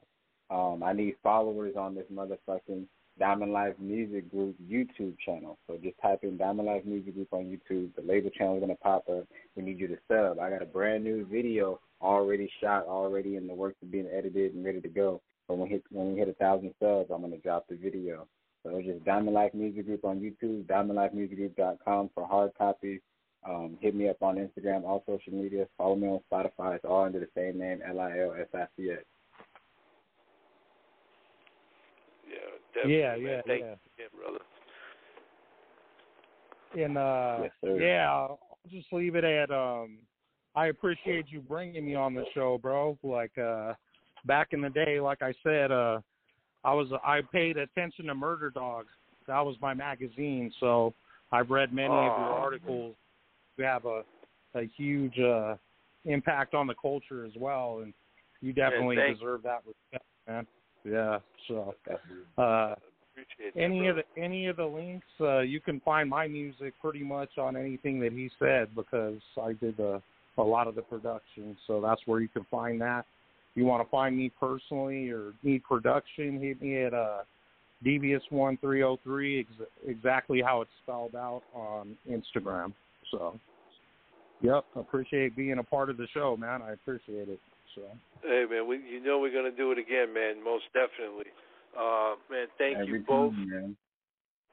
[0.50, 2.86] Um, I need followers on this motherfucking
[3.18, 5.58] Diamond Life Music Group YouTube channel.
[5.68, 7.96] So just type in Diamond Life Music Group on YouTube.
[7.96, 9.26] The label channel is gonna pop up.
[9.56, 10.40] We need you to sub.
[10.40, 14.54] I got a brand new video already shot, already in the works of being edited
[14.54, 15.22] and ready to go.
[15.48, 18.28] But when we hit when we hit a thousand subs, I'm gonna drop the video.
[18.64, 23.00] So it's just Diamond Life Music Group on YouTube, DiamondLifeMusicGroup.com for hard copies.
[23.48, 25.68] Um, hit me up on Instagram, all social media.
[25.78, 26.76] Follow me on Spotify.
[26.76, 29.04] It's all under the same name, L I L S I C X.
[32.28, 32.98] Yeah, definitely.
[33.00, 33.22] Yeah, man.
[33.24, 33.76] yeah, Thank yeah.
[33.98, 34.40] you, brother.
[36.84, 39.98] And uh Yes, yeah, I'll just leave it at um
[40.56, 42.98] I appreciate you bringing me on the show, bro.
[43.04, 43.74] Like uh
[44.26, 46.00] back in the day, like I said, uh
[46.64, 48.86] I was I paid attention to Murder Dog.
[49.28, 50.94] That was my magazine, so
[51.32, 52.42] I've read many of your Oh.
[52.42, 52.96] articles.
[53.58, 54.04] You have a
[54.56, 55.56] a huge uh
[56.06, 57.94] impact on the culture as well and
[58.42, 60.46] you definitely thank- deserve that respect, man.
[60.86, 61.20] Yeah.
[61.48, 61.76] So
[62.38, 62.76] uh
[63.18, 66.74] Appreciate that, any of the any of the links uh you can find my music
[66.82, 70.02] pretty much on anything that he said because I did the
[70.38, 73.06] a lot of the production so that's where you can find that.
[73.52, 77.20] If you want to find me personally or need production hit me at uh
[77.84, 82.74] devious one three oh three ex- exactly how it's spelled out on Instagram
[83.12, 83.40] so.
[84.42, 86.62] Yep appreciate being a part of the show man.
[86.62, 87.40] I appreciate it
[87.76, 87.84] so
[88.24, 90.42] Hey man, we you know we're gonna do it again, man.
[90.44, 91.30] Most definitely.
[91.76, 93.36] Uh, man, thank Every you both.
[93.36, 93.78] time, man.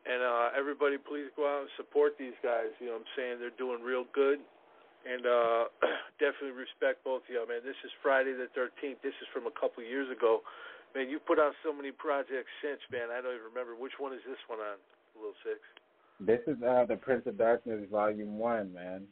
[0.03, 2.75] And uh, everybody, please go out and support these guys.
[2.83, 3.35] You know what I'm saying?
[3.39, 4.43] They're doing real good.
[5.07, 5.71] And uh,
[6.23, 7.63] definitely respect both of y'all, man.
[7.63, 8.99] This is Friday the 13th.
[9.03, 10.43] This is from a couple years ago.
[10.95, 13.15] Man, you put out so many projects since, man.
[13.15, 13.79] I don't even remember.
[13.79, 14.77] Which one is this one on,
[15.15, 15.63] Lil Sicx?
[16.21, 19.07] This is uh the Prince of Darkness Volume One, man.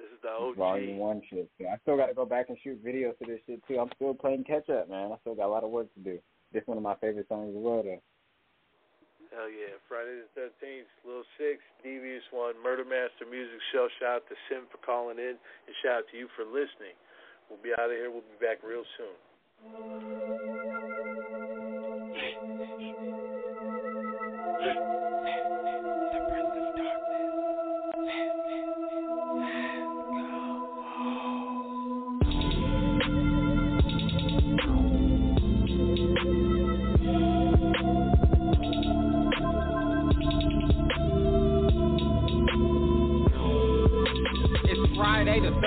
[0.00, 0.56] This is the OG.
[0.56, 1.50] Volume One shit.
[1.60, 3.76] I still got to go back and shoot videos to this shit too.
[3.76, 5.12] I'm still playing catch up, man.
[5.12, 6.18] I still got a lot of work to do.
[6.52, 8.00] This one of my favorite songs as well, though.
[9.28, 9.76] Hell yeah.
[9.86, 13.86] Friday the 13th, Lil Sicx, Devious One, Murder Master Music Show.
[14.00, 16.96] Shout out to Sim for calling in, and shout out to you for listening.
[17.46, 18.10] We'll be out of here.
[18.10, 19.14] We'll be back real soon.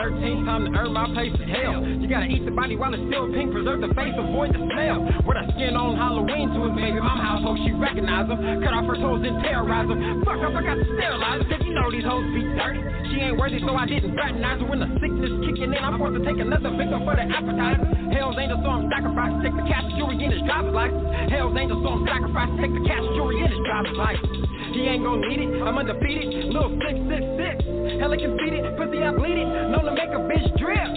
[0.03, 1.79] 13, time to earn my place in hell.
[1.79, 4.99] You gotta eat the body while it's still pink, preserve the face, avoid the smell.
[5.23, 8.35] Wear our skin on Halloween to his baby mom household, she recognize him.
[8.59, 10.27] Cut off her toes and terrorize him.
[10.27, 12.83] Fuck up, I got to sterilize him, you know these hoes be dirty.
[13.15, 14.67] She ain't worthy, so I didn't fraternize her.
[14.67, 17.87] When the sickness kicking in, I'm forced to take another victim for the appetizer.
[18.11, 19.39] Hell's angel, so I'm sacrificed.
[19.39, 21.31] Take the cash, jewelry in his driver's license.
[21.31, 22.59] Hell's angel, so I'm sacrificed.
[22.59, 24.52] Take the cash, jewelry in his driver's license.
[24.73, 26.49] He ain't gon' need it, I'm undefeated.
[26.49, 30.89] Little 666, hella conceited, pussy I bleed it, known to make a bitch drip.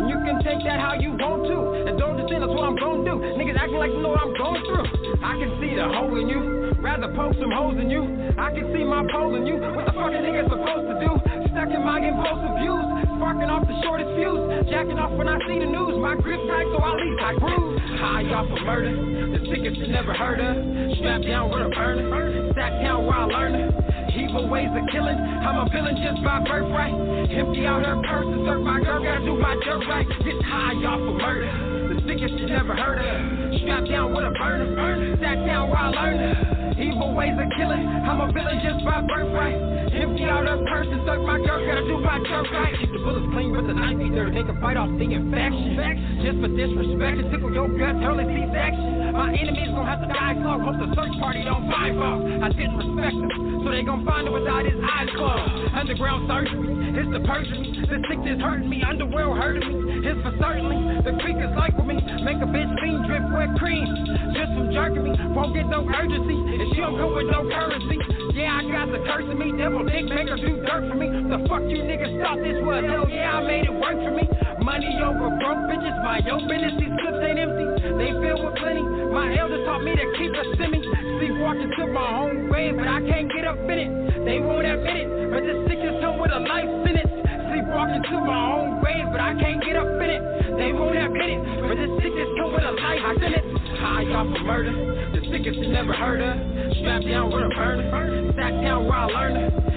[0.00, 1.88] And you can take that how you want to.
[1.92, 3.20] And don't just that's what I'm gon' do.
[3.36, 4.88] Niggas acting like you know what I'm going through.
[5.20, 6.72] I can see the hole in you.
[6.80, 8.00] Rather poke some holes in you.
[8.40, 9.60] I can see my pole in you.
[9.60, 11.10] What the fuck a nigga supposed to do?
[11.52, 12.80] Stuck in my impulsive views.
[13.20, 14.72] Sparking off the shortest fuse.
[14.72, 16.00] Jacking off when I see the news.
[16.00, 17.76] My grip tight, so I leave I groove.
[18.00, 19.29] High off of murder.
[19.50, 20.54] The sickest you never heard of.
[21.02, 22.54] Strapped down with a burner.
[22.54, 24.14] Sack down learned it.
[24.14, 25.18] Evil ways of killing.
[25.18, 26.94] I'm a villain just by birthright.
[27.34, 29.02] Empty out her purse and serve my girl.
[29.02, 30.06] Gotta do my dirt right.
[30.06, 31.50] Get high off of murder.
[31.50, 33.58] The sickest you never heard of.
[33.58, 35.18] Strapped down with a burner.
[35.18, 35.66] Sactown
[35.98, 36.78] learned it.
[36.78, 37.82] Evil ways of killing.
[38.06, 39.58] I'm a villain just by birthright.
[39.90, 41.58] Empty out her purse and serve my girl.
[41.58, 42.78] Gotta do my dirt right.
[42.78, 44.30] Keep the bullets clean with the knife either.
[44.30, 46.22] They can fight off the infection.
[46.22, 47.98] Just for disrespect tickle your guts.
[47.98, 48.99] Early C-section.
[49.20, 50.56] My enemies gon' have to die slow.
[50.64, 52.24] Hope the search party don't find off.
[52.24, 53.60] I didn't respect them.
[53.60, 55.76] So they gon' find him without his eyes closed.
[55.76, 56.96] Underground surgery.
[56.96, 57.68] It's the perjury.
[57.84, 58.80] The sickness hurting me.
[58.80, 60.08] Underworld hurting me.
[60.08, 61.04] It's for certainly.
[61.04, 62.00] The is like with me.
[62.24, 63.92] Make a bitch lean drip wet cream.
[64.32, 65.12] Just from jerking me.
[65.36, 66.40] Won't get no urgency.
[66.40, 68.00] And she don't come with no currency.
[68.32, 69.52] Yeah, I got the curse in me.
[69.52, 71.12] Devil dick make her do dirt for me.
[71.28, 72.88] The fuck you niggas thought this was?
[72.88, 74.24] Hell yeah, I made it work for me.
[74.62, 75.96] Money over broke bitches.
[76.04, 76.76] My yo business.
[76.76, 77.66] These clips ain't empty.
[77.96, 78.84] They filled with plenty.
[79.12, 80.80] My elders taught me to keep a semi.
[81.20, 83.90] Sleepwalking to my own grave, but I can't get up in it.
[84.24, 85.08] They won't admit it.
[85.32, 87.12] But this sickness come with a life sentence.
[87.48, 90.22] Sleepwalking to my own grave, but I can't get up in it.
[90.56, 91.40] They won't admit it.
[91.64, 93.48] But this sickness come with a life sentence.
[93.80, 94.72] High off of murder.
[95.16, 96.36] The sickest you never heard of.
[96.80, 98.32] Strapped down with a burner.
[98.36, 99.69] Sactown where I learned it.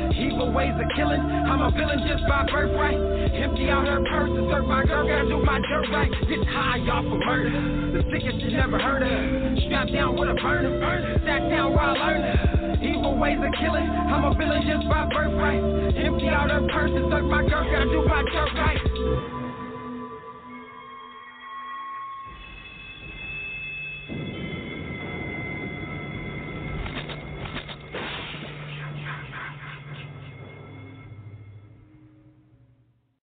[0.44, 1.22] Evil ways of killing.
[1.24, 3.00] I'm a villain just by birthright.
[3.00, 5.08] Empty out her purse and serve my girl.
[5.08, 6.12] Gotta do my dirt right.
[6.12, 7.48] Get high off of murder.
[7.96, 9.64] The sickest you never heard of.
[9.64, 10.84] Strapped down with a burner.
[11.24, 12.84] Sactown learned it.
[12.84, 13.88] Evil ways of killing.
[13.88, 15.96] I'm a villain just by birthright.
[15.96, 17.64] Empty out her purse and serve my girl.
[17.64, 18.93] Gotta do my dirt right.